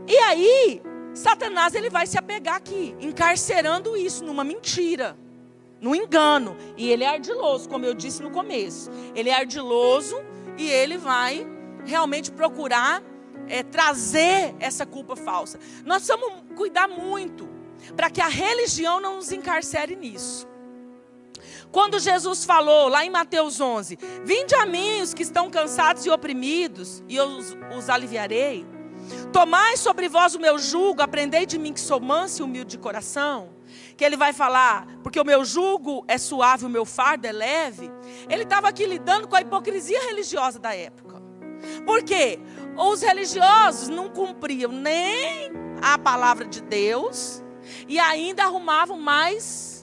[0.08, 0.82] E aí,
[1.14, 5.16] Satanás ele vai se apegar aqui, encarcerando isso numa mentira,
[5.80, 6.56] num engano.
[6.76, 8.90] E ele é ardiloso, como eu disse no começo.
[9.14, 10.20] Ele é ardiloso
[10.58, 11.46] e ele vai
[11.84, 13.00] realmente procurar
[13.48, 15.60] é, trazer essa culpa falsa.
[15.84, 17.53] Nós precisamos cuidar muito
[17.96, 20.46] para que a religião não nos encarcere nisso.
[21.70, 26.10] Quando Jesus falou lá em Mateus 11: Vinde a mim os que estão cansados e
[26.10, 28.64] oprimidos, e eu os, os aliviarei.
[29.32, 32.78] Tomai sobre vós o meu jugo, aprendei de mim que sou manso e humilde de
[32.78, 33.52] coração.
[33.96, 37.90] Que ele vai falar, porque o meu jugo é suave, o meu fardo é leve.
[38.28, 41.20] Ele estava aqui lidando com a hipocrisia religiosa da época.
[41.84, 42.38] Por quê?
[42.76, 45.50] Os religiosos não cumpriam nem
[45.82, 47.43] a palavra de Deus
[47.88, 49.74] e ainda arrumavam mais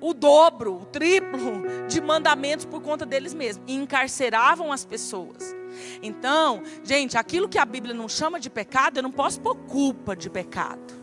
[0.00, 5.54] o dobro, o triplo de mandamentos por conta deles mesmos e encarceravam as pessoas.
[6.02, 10.16] Então, gente, aquilo que a Bíblia não chama de pecado, eu não posso pôr culpa
[10.16, 11.00] de pecado.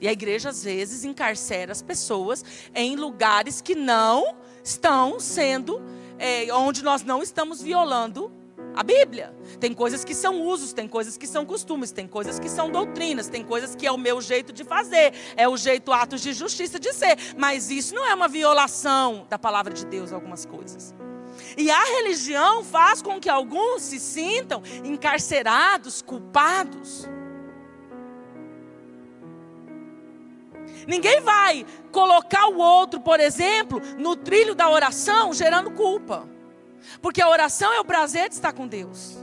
[0.00, 4.34] E a igreja às vezes encarcera as pessoas em lugares que não
[4.64, 5.80] estão sendo,
[6.18, 8.32] é, onde nós não estamos violando
[8.74, 9.34] a Bíblia.
[9.60, 13.28] Tem coisas que são usos, tem coisas que são costumes, tem coisas que são doutrinas,
[13.28, 16.78] tem coisas que é o meu jeito de fazer, é o jeito atos de justiça
[16.78, 17.16] de ser.
[17.36, 20.94] Mas isso não é uma violação da palavra de Deus, algumas coisas.
[21.56, 27.08] E a religião faz com que alguns se sintam encarcerados, culpados.
[30.86, 36.28] Ninguém vai colocar o outro, por exemplo, no trilho da oração, gerando culpa.
[37.00, 39.16] Porque a oração é o prazer de estar com Deus.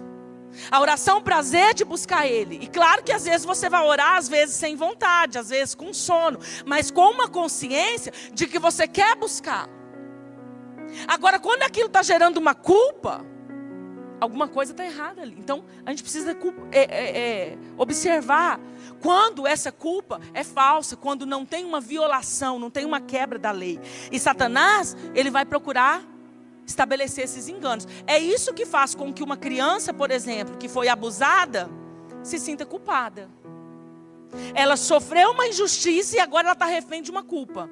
[0.71, 2.59] A oração é o prazer de buscar Ele.
[2.61, 5.93] E claro que às vezes você vai orar, às vezes sem vontade, às vezes com
[5.93, 9.69] sono, mas com uma consciência de que você quer buscar.
[11.07, 13.23] Agora, quando aquilo está gerando uma culpa,
[14.19, 15.35] alguma coisa está errada ali.
[15.37, 16.35] Então, a gente precisa
[16.71, 17.19] é, é,
[17.51, 18.59] é, observar
[18.99, 23.51] quando essa culpa é falsa, quando não tem uma violação, não tem uma quebra da
[23.51, 23.79] lei.
[24.11, 26.03] E Satanás, ele vai procurar
[26.69, 27.87] estabelecer esses enganos.
[28.07, 31.69] É isso que faz com que uma criança, por exemplo, que foi abusada,
[32.23, 33.29] se sinta culpada.
[34.53, 37.69] Ela sofreu uma injustiça e agora ela está refém de uma culpa.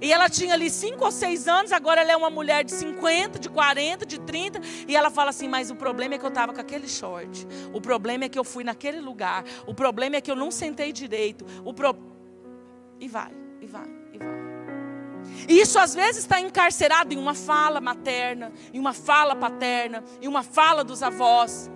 [0.00, 3.38] E ela tinha ali cinco ou seis anos, agora ela é uma mulher de 50,
[3.38, 6.52] de 40, de 30, e ela fala assim: Mas o problema é que eu estava
[6.52, 10.30] com aquele short, o problema é que eu fui naquele lugar, o problema é que
[10.30, 11.94] eu não sentei direito, o pro...
[12.98, 13.30] e vai,
[13.60, 13.88] e vai,
[15.48, 20.28] e isso às vezes está encarcerado em uma fala materna, em uma fala paterna, em
[20.28, 21.70] uma fala dos avós.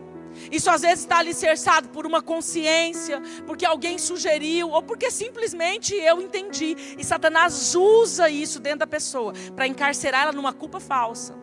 [0.50, 6.20] Isso às vezes está alicerçado por uma consciência, porque alguém sugeriu, ou porque simplesmente eu
[6.20, 6.76] entendi.
[6.98, 11.34] E Satanás usa isso dentro da pessoa para encarcerar ela numa culpa falsa.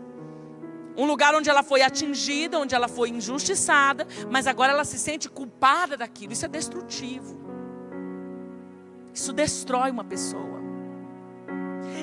[0.96, 5.30] Um lugar onde ela foi atingida, onde ela foi injustiçada, mas agora ela se sente
[5.30, 6.34] culpada daquilo.
[6.34, 7.38] Isso é destrutivo.
[9.14, 10.57] Isso destrói uma pessoa.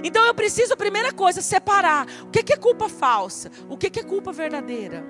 [0.03, 4.33] Então eu preciso, primeira coisa, separar o que é culpa falsa, o que é culpa
[4.33, 5.05] verdadeira.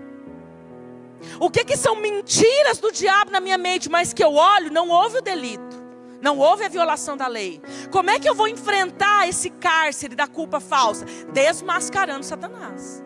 [1.40, 4.90] O que, que são mentiras do diabo na minha mente, mas que eu olho, não
[4.90, 5.84] houve o delito.
[6.20, 7.60] Não houve a violação da lei.
[7.90, 11.04] Como é que eu vou enfrentar esse cárcere da culpa falsa?
[11.32, 13.02] Desmascarando Satanás.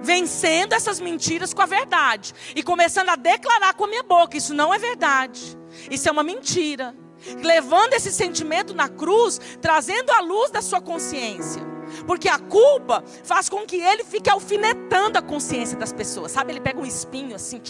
[0.00, 2.32] Vencendo essas mentiras com a verdade.
[2.54, 5.58] E começando a declarar com a minha boca: isso não é verdade.
[5.90, 6.94] Isso é uma mentira.
[7.42, 11.62] Levando esse sentimento na cruz, trazendo a luz da sua consciência.
[12.06, 16.32] Porque a culpa faz com que ele fique alfinetando a consciência das pessoas.
[16.32, 16.52] Sabe?
[16.52, 17.60] Ele pega um espinho assim,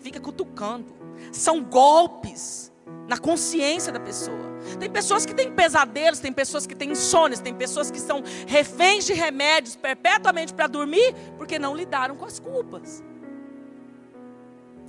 [0.00, 0.94] fica cutucando.
[1.32, 2.72] São golpes
[3.08, 4.54] na consciência da pessoa.
[4.78, 9.04] Tem pessoas que têm pesadelos, tem pessoas que têm insônias, tem pessoas que são reféns
[9.04, 13.02] de remédios perpetuamente para dormir porque não lidaram com as culpas.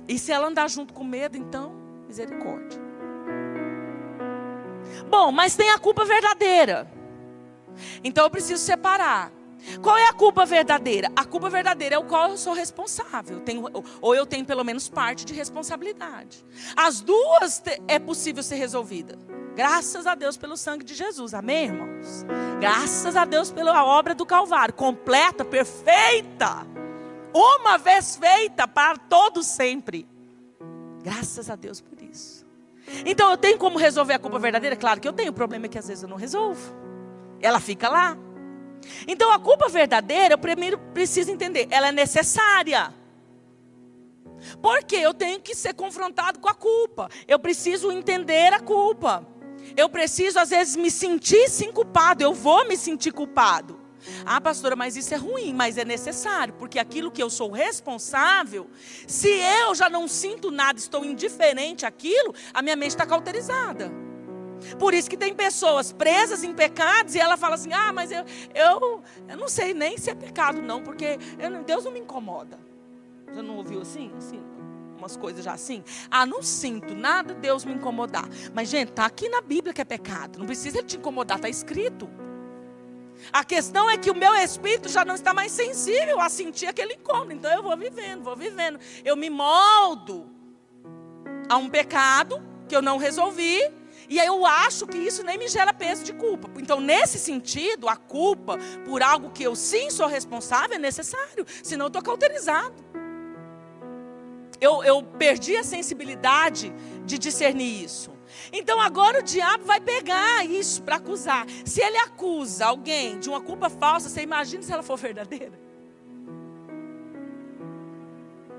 [0.08, 1.74] E se ela andar junto com medo, então,
[2.06, 2.85] misericórdia.
[5.08, 6.90] Bom, mas tem a culpa verdadeira.
[8.02, 9.32] Então eu preciso separar.
[9.82, 11.10] Qual é a culpa verdadeira?
[11.16, 13.40] A culpa verdadeira é o qual eu sou responsável.
[13.40, 13.64] Tenho,
[14.00, 16.44] ou eu tenho pelo menos parte de responsabilidade.
[16.76, 19.18] As duas é possível ser resolvida.
[19.56, 21.34] Graças a Deus pelo sangue de Jesus.
[21.34, 22.24] Amém, irmãos?
[22.60, 24.74] Graças a Deus pela obra do Calvário.
[24.74, 26.66] Completa, perfeita.
[27.34, 30.06] Uma vez feita para todo sempre.
[31.02, 31.95] Graças a Deus por.
[33.04, 34.76] Então eu tenho como resolver a culpa verdadeira?
[34.76, 35.30] Claro que eu tenho.
[35.30, 36.74] O problema é que às vezes eu não resolvo.
[37.40, 38.16] Ela fica lá.
[39.06, 42.94] Então a culpa verdadeira, eu primeiro preciso entender, ela é necessária.
[44.62, 47.08] Porque eu tenho que ser confrontado com a culpa.
[47.26, 49.26] Eu preciso entender a culpa.
[49.76, 52.22] Eu preciso, às vezes, me sentir sim culpado.
[52.22, 53.80] Eu vou me sentir culpado.
[54.24, 58.68] Ah, pastora, mas isso é ruim, mas é necessário, porque aquilo que eu sou responsável,
[59.06, 63.90] se eu já não sinto nada, estou indiferente àquilo, a minha mente está cauterizada.
[64.78, 68.24] Por isso que tem pessoas presas em pecados e ela fala assim: ah, mas eu,
[68.54, 72.58] eu, eu não sei nem se é pecado, não, porque eu, Deus não me incomoda.
[73.28, 74.10] Você não ouviu assim?
[74.16, 74.40] Assim?
[74.96, 75.84] Umas coisas já assim?
[76.10, 78.28] Ah, não sinto nada Deus me incomodar.
[78.54, 80.38] Mas, gente, está aqui na Bíblia que é pecado.
[80.38, 82.08] Não precisa te incomodar, está escrito.
[83.32, 86.94] A questão é que o meu espírito já não está mais sensível a sentir aquele
[86.94, 87.32] incômodo.
[87.32, 88.78] Então eu vou vivendo, vou vivendo.
[89.04, 90.30] Eu me moldo
[91.48, 93.60] a um pecado que eu não resolvi.
[94.08, 96.48] E aí eu acho que isso nem me gera peso de culpa.
[96.60, 101.44] Então, nesse sentido, a culpa por algo que eu sim sou responsável é necessário.
[101.62, 102.86] Senão eu estou cauterizado
[104.60, 106.72] eu, eu perdi a sensibilidade
[107.04, 108.15] de discernir isso.
[108.52, 111.46] Então agora o diabo vai pegar isso para acusar.
[111.64, 115.52] Se ele acusa alguém de uma culpa falsa, você imagina se ela for verdadeira?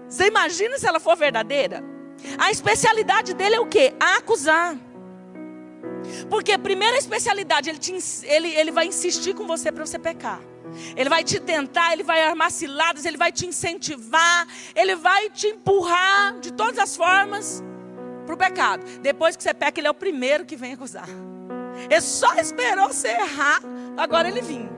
[0.09, 1.83] Você imagina se ela for verdadeira?
[2.37, 3.93] A especialidade dele é o quê?
[3.99, 4.77] A acusar.
[6.29, 7.93] Porque a primeira especialidade, ele, te,
[8.23, 10.39] ele, ele vai insistir com você para você pecar.
[10.95, 15.47] Ele vai te tentar, ele vai armar ciladas, ele vai te incentivar, ele vai te
[15.47, 17.63] empurrar de todas as formas
[18.27, 18.85] para o pecado.
[19.01, 21.07] Depois que você peca, ele é o primeiro que vem acusar.
[21.89, 23.61] Ele só esperou você errar,
[23.95, 24.69] agora ele vem.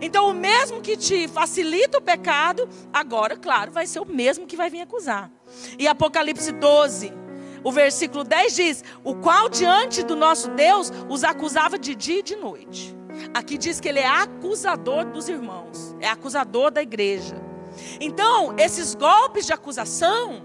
[0.00, 4.56] Então, o mesmo que te facilita o pecado, agora, claro, vai ser o mesmo que
[4.56, 5.30] vai vir acusar.
[5.78, 7.12] E Apocalipse 12,
[7.64, 12.22] o versículo 10 diz: O qual diante do nosso Deus os acusava de dia e
[12.22, 12.96] de noite.
[13.34, 17.36] Aqui diz que ele é acusador dos irmãos, é acusador da igreja.
[18.00, 20.42] Então, esses golpes de acusação,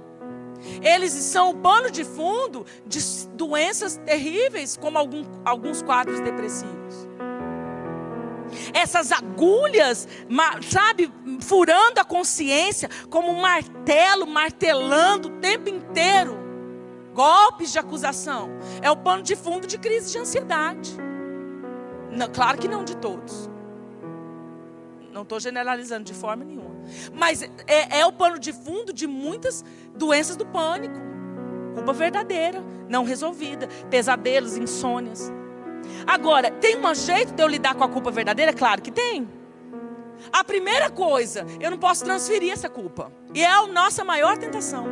[0.82, 3.00] eles são o pano de fundo de
[3.30, 7.08] doenças terríveis, como algum, alguns quadros depressivos.
[8.74, 10.08] Essas agulhas,
[10.70, 11.12] sabe,
[11.42, 16.38] furando a consciência, como um martelo, martelando o tempo inteiro.
[17.14, 18.50] Golpes de acusação.
[18.82, 20.96] É o pano de fundo de crise de ansiedade.
[22.12, 23.50] Não, claro que não de todos.
[25.12, 26.74] Não estou generalizando de forma nenhuma.
[27.14, 29.64] Mas é, é o pano de fundo de muitas
[29.96, 30.96] doenças do pânico.
[31.74, 33.68] Culpa verdadeira, não resolvida.
[33.90, 35.32] Pesadelos, insônias.
[36.06, 38.54] Agora, tem um jeito de eu lidar com a culpa verdadeira?
[38.54, 39.28] Claro que tem.
[40.32, 43.12] A primeira coisa, eu não posso transferir essa culpa.
[43.34, 44.86] E é a nossa maior tentação.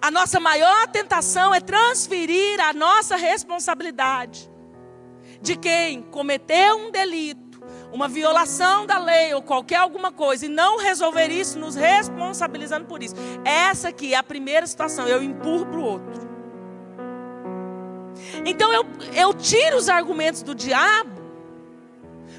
[0.00, 4.50] A nossa maior tentação é transferir a nossa responsabilidade
[5.40, 7.39] de quem cometeu um delito,
[7.92, 13.02] uma violação da lei ou qualquer alguma coisa e não resolver isso, nos responsabilizando por
[13.02, 13.14] isso.
[13.44, 16.30] Essa aqui é a primeira situação, eu empurro para o outro.
[18.44, 18.84] Então eu,
[19.14, 21.20] eu tiro os argumentos do diabo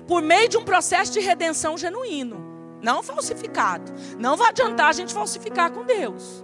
[0.08, 2.38] por meio de um processo de redenção genuíno,
[2.82, 3.92] não falsificado.
[4.18, 6.44] Não vai adiantar a gente falsificar com Deus.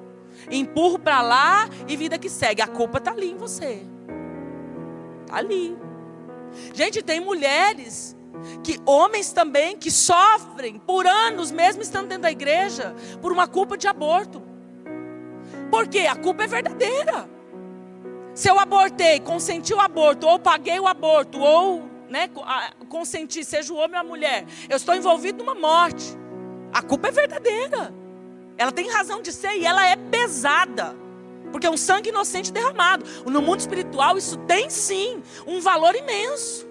[0.50, 2.62] Empurro para lá e vida que segue.
[2.62, 3.82] A culpa está ali em você.
[5.26, 5.78] Está ali.
[6.74, 8.17] Gente, tem mulheres
[8.64, 13.78] que homens também que sofrem por anos, mesmo estando dentro da igreja, por uma culpa
[13.78, 14.42] de aborto.
[15.72, 17.30] Porque a culpa é verdadeira.
[18.34, 22.30] Se eu abortei, consenti o aborto, ou paguei o aborto, ou né,
[22.88, 26.18] consenti, seja o homem ou a mulher, eu estou envolvido numa morte.
[26.72, 27.94] A culpa é verdadeira.
[28.58, 30.96] Ela tem razão de ser e ela é pesada.
[31.52, 33.06] Porque é um sangue inocente derramado.
[33.26, 36.67] No mundo espiritual, isso tem sim um valor imenso.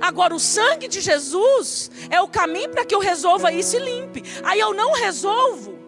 [0.00, 4.22] Agora, o sangue de Jesus é o caminho para que eu resolva isso e limpe.
[4.44, 5.78] Aí eu não resolvo.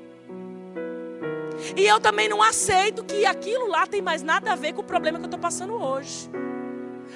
[1.77, 4.85] E eu também não aceito que aquilo lá tem mais nada a ver com o
[4.85, 6.31] problema que eu estou passando hoje.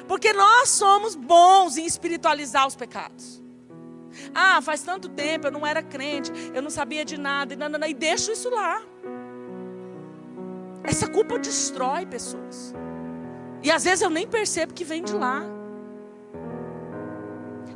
[0.07, 3.43] Porque nós somos bons em espiritualizar os pecados.
[4.35, 7.69] Ah, faz tanto tempo, eu não era crente, eu não sabia de nada, e, não,
[7.87, 8.81] e deixo isso lá.
[10.83, 12.75] Essa culpa destrói pessoas.
[13.63, 15.56] E às vezes eu nem percebo que vem de lá.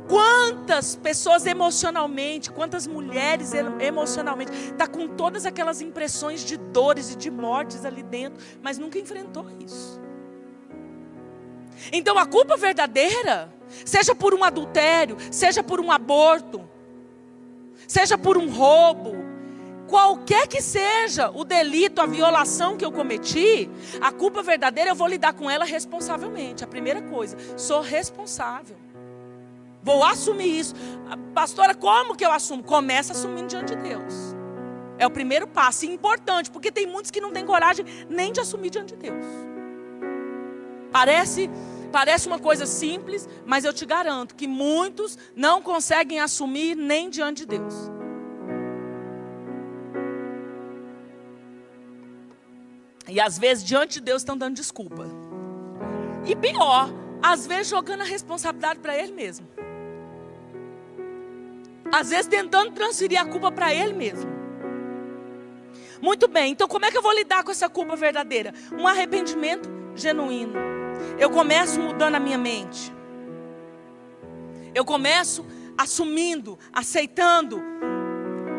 [0.07, 7.31] Quantas pessoas emocionalmente, quantas mulheres emocionalmente, está com todas aquelas impressões de dores e de
[7.31, 9.99] mortes ali dentro, mas nunca enfrentou isso.
[11.91, 13.49] Então a culpa verdadeira,
[13.85, 16.67] seja por um adultério, seja por um aborto,
[17.87, 19.15] seja por um roubo,
[19.87, 23.69] qualquer que seja o delito, a violação que eu cometi,
[23.99, 26.63] a culpa verdadeira eu vou lidar com ela responsavelmente.
[26.63, 28.77] A primeira coisa, sou responsável.
[29.83, 30.75] Vou assumir isso.
[31.33, 32.63] Pastora, como que eu assumo?
[32.63, 34.35] Começa assumindo diante de Deus.
[34.97, 38.39] É o primeiro passo, e importante, porque tem muitos que não têm coragem nem de
[38.39, 39.25] assumir diante de Deus.
[40.91, 41.49] Parece,
[41.91, 47.45] parece uma coisa simples, mas eu te garanto que muitos não conseguem assumir nem diante
[47.45, 47.73] de Deus.
[53.07, 55.05] E às vezes diante de Deus estão dando desculpa.
[56.27, 56.89] E pior,
[57.21, 59.47] às vezes jogando a responsabilidade para ele mesmo.
[61.91, 64.31] Às vezes tentando transferir a culpa para ele mesmo.
[66.01, 68.53] Muito bem, então como é que eu vou lidar com essa culpa verdadeira?
[68.71, 70.53] Um arrependimento genuíno.
[71.19, 72.91] Eu começo mudando a minha mente.
[74.73, 75.45] Eu começo
[75.77, 77.61] assumindo, aceitando,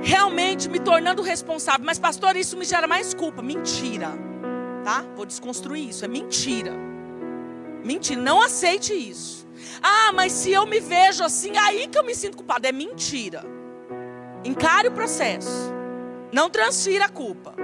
[0.02, 1.84] realmente me tornando responsável.
[1.84, 3.40] Mas, pastor, isso me gera mais culpa.
[3.42, 4.10] Mentira.
[4.84, 5.04] Tá?
[5.16, 6.04] Vou desconstruir isso.
[6.04, 6.72] É mentira.
[7.84, 8.20] Mentira.
[8.20, 9.41] Não aceite isso.
[9.82, 12.66] Ah, mas se eu me vejo assim, aí que eu me sinto culpado.
[12.66, 13.44] É mentira.
[14.44, 15.72] Encare o processo.
[16.32, 17.54] Não transfira a culpa.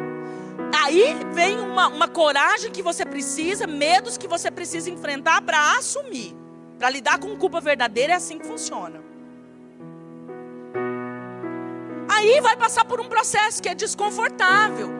[0.84, 6.36] Aí vem uma, uma coragem que você precisa, medos que você precisa enfrentar para assumir.
[6.78, 9.02] Para lidar com culpa verdadeira é assim que funciona.
[12.08, 14.90] Aí vai passar por um processo que é desconfortável.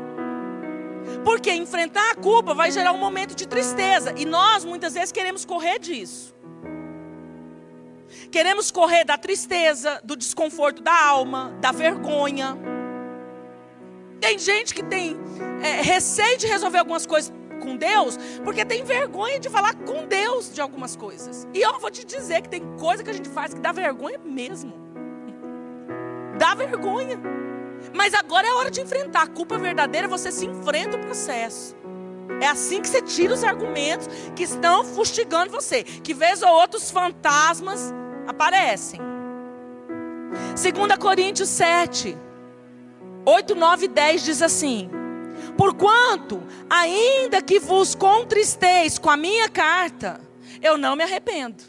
[1.24, 4.14] Porque enfrentar a culpa vai gerar um momento de tristeza.
[4.16, 6.34] E nós muitas vezes queremos correr disso.
[8.30, 12.56] Queremos correr da tristeza, do desconforto da alma, da vergonha.
[14.20, 15.16] Tem gente que tem
[15.62, 20.52] é, receio de resolver algumas coisas com Deus, porque tem vergonha de falar com Deus
[20.52, 21.46] de algumas coisas.
[21.52, 24.18] E eu vou te dizer que tem coisa que a gente faz que dá vergonha
[24.18, 24.72] mesmo.
[26.38, 27.18] Dá vergonha.
[27.92, 29.22] Mas agora é hora de enfrentar.
[29.22, 31.76] A culpa verdadeira, você se enfrenta o processo.
[32.40, 35.82] É assim que você tira os argumentos que estão fustigando você.
[35.82, 37.92] Que vez ou outros fantasmas
[38.26, 39.00] aparecem.
[40.54, 42.16] 2 Coríntios 7.
[43.24, 44.90] 8, 9 e 10 diz assim:
[45.56, 50.20] Porquanto, ainda que vos contristeis com a minha carta,
[50.62, 51.62] eu não me arrependo.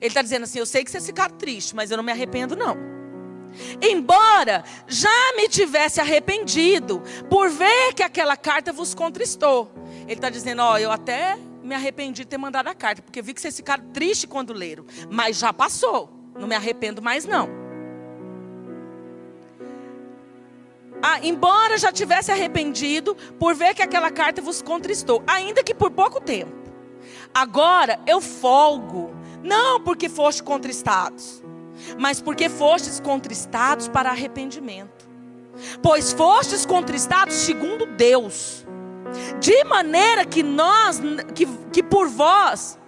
[0.00, 2.56] Ele está dizendo assim: Eu sei que vocês ficaram tristes, mas eu não me arrependo,
[2.56, 2.93] não.
[3.80, 9.72] Embora já me tivesse arrependido por ver que aquela carta vos contristou.
[10.02, 13.32] Ele está dizendo: Ó, eu até me arrependi de ter mandado a carta, porque vi
[13.32, 16.10] que vocês ficaram tristes quando leram, mas já passou.
[16.38, 17.64] Não me arrependo mais, não.
[21.04, 25.90] ah, embora já tivesse arrependido por ver que aquela carta vos contristou, ainda que por
[25.90, 26.50] pouco tempo.
[27.34, 31.43] Agora eu folgo, não porque foste contristados,
[31.98, 35.08] mas porque fostes contristados para arrependimento.
[35.82, 38.66] Pois fostes contristados segundo Deus,
[39.38, 41.00] de maneira que nós,
[41.34, 42.78] que, que por vós,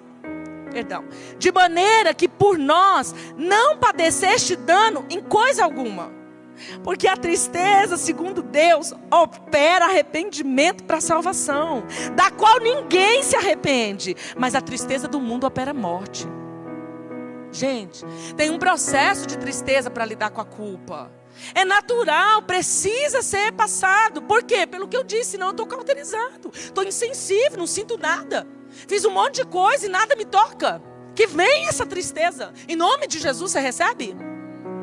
[0.73, 1.05] perdão,
[1.39, 6.17] de maneira que por nós não padeceste dano em coisa alguma
[6.83, 14.55] porque a tristeza, segundo Deus, opera arrependimento para salvação, da qual ninguém se arrepende, mas
[14.55, 16.27] a tristeza do mundo opera morte.
[17.53, 18.05] Gente,
[18.37, 21.11] tem um processo de tristeza para lidar com a culpa.
[21.55, 24.23] É natural, precisa ser passado.
[24.23, 24.67] Por quê?
[24.67, 28.47] Pelo que eu disse, não, eu estou cauterizado, estou insensível, não sinto nada.
[28.89, 30.83] Fiz um monte de coisa e nada me toca.
[31.15, 32.53] Que vem essa tristeza.
[32.69, 34.15] Em nome de Jesus, você recebe?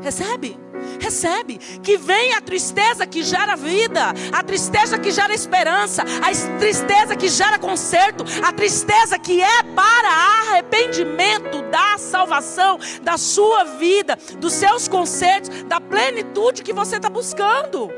[0.04, 0.60] Recebe?
[1.00, 1.58] Recebe.
[1.82, 7.30] Que vem a tristeza que gera vida, a tristeza que gera esperança, a tristeza que
[7.30, 14.88] gera conserto, a tristeza que é para arrependimento da salvação, da sua vida, dos seus
[14.90, 17.90] consertos, da plenitude que você está buscando.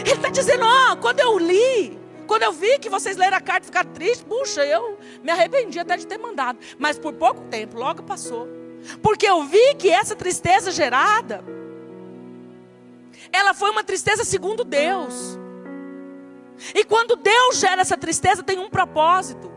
[0.00, 3.40] Ele está dizendo: Ó, oh, quando eu li, quando eu vi que vocês leram a
[3.40, 6.58] carta e ficaram tristes, puxa, eu me arrependi até de ter mandado.
[6.78, 8.63] Mas por pouco tempo, logo passou.
[9.02, 11.44] Porque eu vi que essa tristeza gerada,
[13.32, 15.38] ela foi uma tristeza segundo Deus.
[16.74, 19.50] E quando Deus gera essa tristeza, tem um propósito.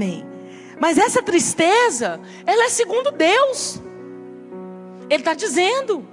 [0.00, 0.24] Amém.
[0.78, 3.78] Mas essa tristeza, ela é segundo Deus.
[5.10, 6.08] Ele está dizendo.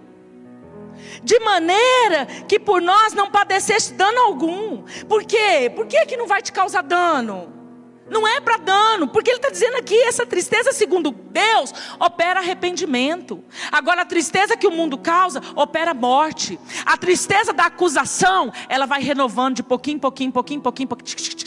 [1.24, 4.84] De maneira que por nós não padeceste dano algum.
[5.08, 5.72] Por quê?
[5.74, 7.54] Por que, que não vai te causar dano?
[8.10, 13.42] Não é para dano, porque ele está dizendo aqui: essa tristeza, segundo Deus, opera arrependimento.
[13.72, 16.60] Agora, a tristeza que o mundo causa opera morte.
[16.86, 21.47] A tristeza da acusação, ela vai renovando de pouquinho, pouquinho, pouquinho, pouquinho, pouquinho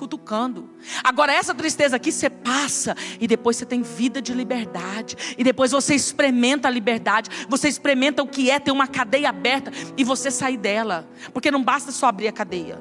[0.00, 0.70] cutucando.
[1.04, 5.34] Agora, essa tristeza aqui você passa e depois você tem vida de liberdade.
[5.36, 7.28] E depois você experimenta a liberdade.
[7.50, 11.06] Você experimenta o que é ter uma cadeia aberta e você sair dela.
[11.34, 12.80] Porque não basta só abrir a cadeia.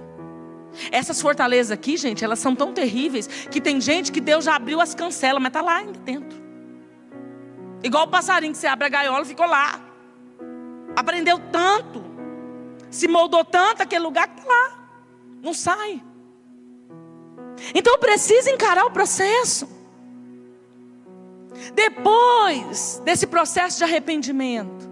[0.91, 4.79] Essas fortalezas aqui, gente, elas são tão terríveis que tem gente que Deus já abriu
[4.79, 6.39] as cancelas, mas está lá ainda dentro.
[7.83, 9.81] Igual o passarinho que você abre a gaiola ficou lá.
[10.95, 12.01] Aprendeu tanto,
[12.89, 14.71] se moldou tanto aquele lugar que está lá.
[15.41, 16.01] Não sai.
[17.73, 19.67] Então precisa encarar o processo.
[21.73, 24.87] Depois desse processo de arrependimento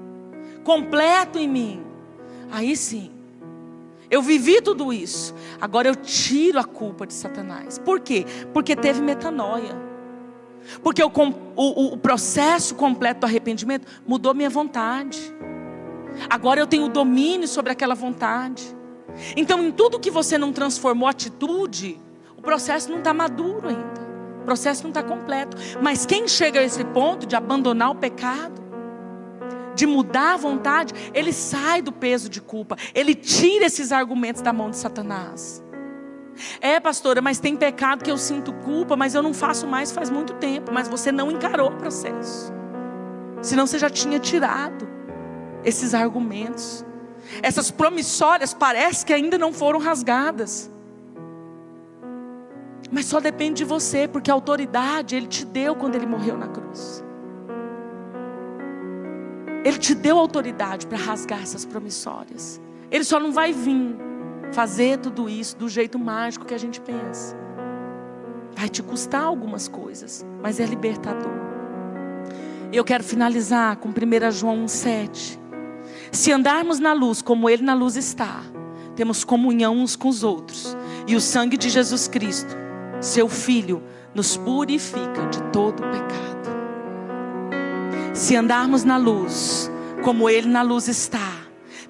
[0.64, 1.86] completo em mim,
[2.52, 3.10] aí sim,
[4.10, 5.34] eu vivi tudo isso.
[5.60, 7.78] Agora eu tiro a culpa de Satanás.
[7.78, 8.26] Por quê?
[8.54, 9.76] Porque teve metanoia.
[10.82, 11.12] Porque o,
[11.56, 15.34] o, o processo completo do arrependimento mudou minha vontade.
[16.30, 18.76] Agora eu tenho domínio sobre aquela vontade.
[19.36, 22.00] Então, em tudo que você não transformou atitude,
[22.48, 24.08] processo não está maduro ainda.
[24.40, 25.58] O processo não está completo.
[25.82, 28.62] Mas quem chega a esse ponto de abandonar o pecado,
[29.76, 34.54] de mudar a vontade, ele sai do peso de culpa, ele tira esses argumentos da
[34.54, 35.62] mão de Satanás.
[36.62, 40.10] É, pastora, mas tem pecado que eu sinto culpa, mas eu não faço mais faz
[40.10, 40.72] muito tempo.
[40.72, 42.54] Mas você não encarou o processo.
[43.42, 44.88] Senão você já tinha tirado
[45.66, 46.86] esses argumentos.
[47.44, 50.72] Essas promissórias parece que ainda não foram rasgadas.
[52.92, 56.48] Mas só depende de você, porque a autoridade Ele te deu quando Ele morreu na
[56.48, 57.04] cruz.
[59.64, 62.62] Ele te deu autoridade para rasgar essas promissórias.
[62.90, 63.98] Ele só não vai vir
[64.54, 67.36] fazer tudo isso do jeito mágico que a gente pensa.
[68.56, 71.32] Vai te custar algumas coisas, mas é libertador.
[72.72, 75.38] Eu quero finalizar com 1 João 1,7.
[76.12, 78.42] Se andarmos na luz como Ele na luz está,
[78.96, 82.56] temos comunhão uns com os outros, e o sangue de Jesus Cristo,
[83.00, 83.84] seu Filho,
[84.14, 86.58] nos purifica de todo pecado.
[88.14, 89.72] Se andarmos na luz,
[90.04, 91.34] como Ele na luz está,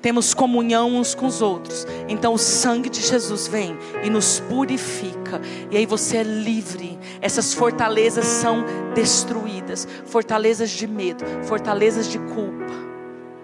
[0.01, 1.85] temos comunhão uns com os outros.
[2.07, 5.41] Então o sangue de Jesus vem e nos purifica.
[5.71, 6.99] E aí você é livre.
[7.21, 8.63] Essas fortalezas são
[8.93, 12.73] destruídas fortalezas de medo, fortalezas de culpa.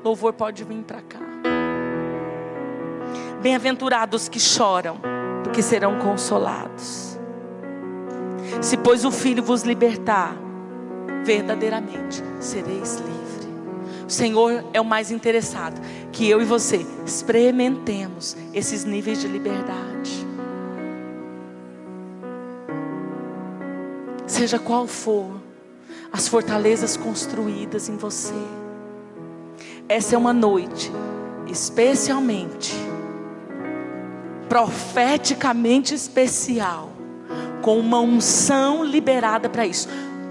[0.04, 1.20] Louvor pode vir para cá.
[3.42, 5.00] Bem-aventurados que choram,
[5.44, 7.13] porque serão consolados.
[8.62, 10.36] Se, pois, o Filho vos libertar,
[11.26, 13.54] verdadeiramente sereis livre.
[14.08, 15.82] O Senhor é o mais interessado
[16.12, 20.28] que eu e você experimentemos esses níveis de liberdade.
[24.28, 25.42] Seja qual for
[26.12, 28.34] as fortalezas construídas em você.
[29.88, 30.92] Essa é uma noite
[31.48, 32.74] especialmente
[34.48, 36.93] profeticamente especial,
[37.64, 39.88] com uma unção liberada para isso.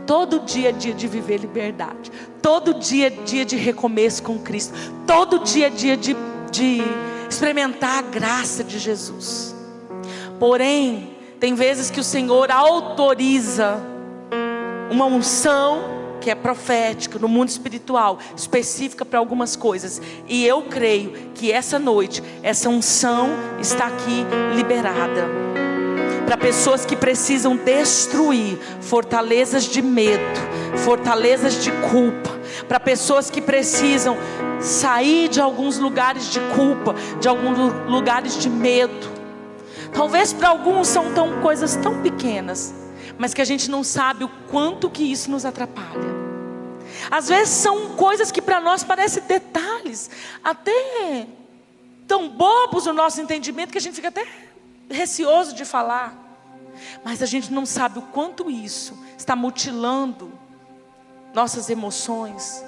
[0.06, 2.12] Todo dia é dia de viver liberdade.
[2.42, 4.74] Todo dia é dia de recomeço com Cristo.
[5.06, 6.14] Todo dia é dia de,
[6.50, 6.82] de
[7.28, 9.56] experimentar a graça de Jesus.
[10.38, 13.80] Porém, tem vezes que o Senhor autoriza
[14.90, 20.02] uma unção que é profética no mundo espiritual, específica para algumas coisas.
[20.28, 25.61] E eu creio que essa noite, essa unção está aqui liberada
[26.26, 30.22] para pessoas que precisam destruir fortalezas de medo,
[30.84, 32.30] fortalezas de culpa,
[32.68, 34.16] para pessoas que precisam
[34.60, 37.58] sair de alguns lugares de culpa, de alguns
[37.88, 39.10] lugares de medo.
[39.92, 42.74] Talvez para alguns são tão coisas tão pequenas,
[43.18, 46.12] mas que a gente não sabe o quanto que isso nos atrapalha.
[47.10, 50.10] Às vezes são coisas que para nós parecem detalhes,
[50.42, 51.26] até
[52.06, 54.26] tão bobos no nosso entendimento que a gente fica até
[54.90, 56.16] receoso de falar,
[57.04, 60.32] mas a gente não sabe o quanto isso está mutilando
[61.34, 62.64] nossas emoções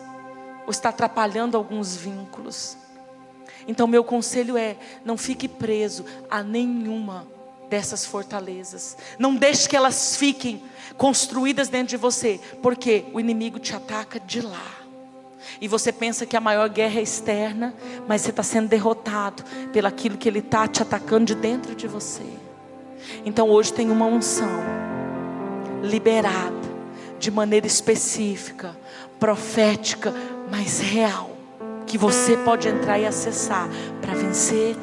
[0.65, 2.77] ou está atrapalhando alguns vínculos.
[3.67, 7.27] Então, meu conselho é: não fique preso a nenhuma
[7.69, 8.97] dessas fortalezas.
[9.19, 10.63] Não deixe que elas fiquem
[10.97, 14.84] construídas dentro de você, porque o inimigo te ataca de lá.
[15.61, 17.75] E você pensa que a maior guerra é externa,
[18.07, 22.25] mas você está sendo derrotado pelaquilo que ele está te atacando de dentro de você.
[23.25, 24.61] Então hoje tem uma unção
[25.83, 26.65] liberada
[27.19, 28.77] de maneira específica,
[29.19, 30.13] profética,
[30.51, 31.31] mas real,
[31.87, 33.69] que você pode entrar e acessar
[34.01, 34.77] para vencer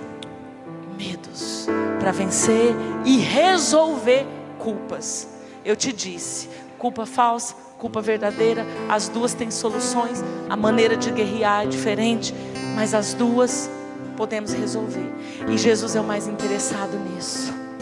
[0.98, 1.68] medos,
[2.00, 2.74] para vencer
[3.06, 4.26] e resolver
[4.58, 5.28] culpas.
[5.64, 11.64] Eu te disse, culpa falsa, culpa verdadeira, as duas têm soluções, a maneira de guerrear
[11.64, 12.32] é diferente,
[12.76, 13.72] mas as duas
[14.16, 15.12] podemos resolver.
[15.50, 17.61] E Jesus é o mais interessado nisso.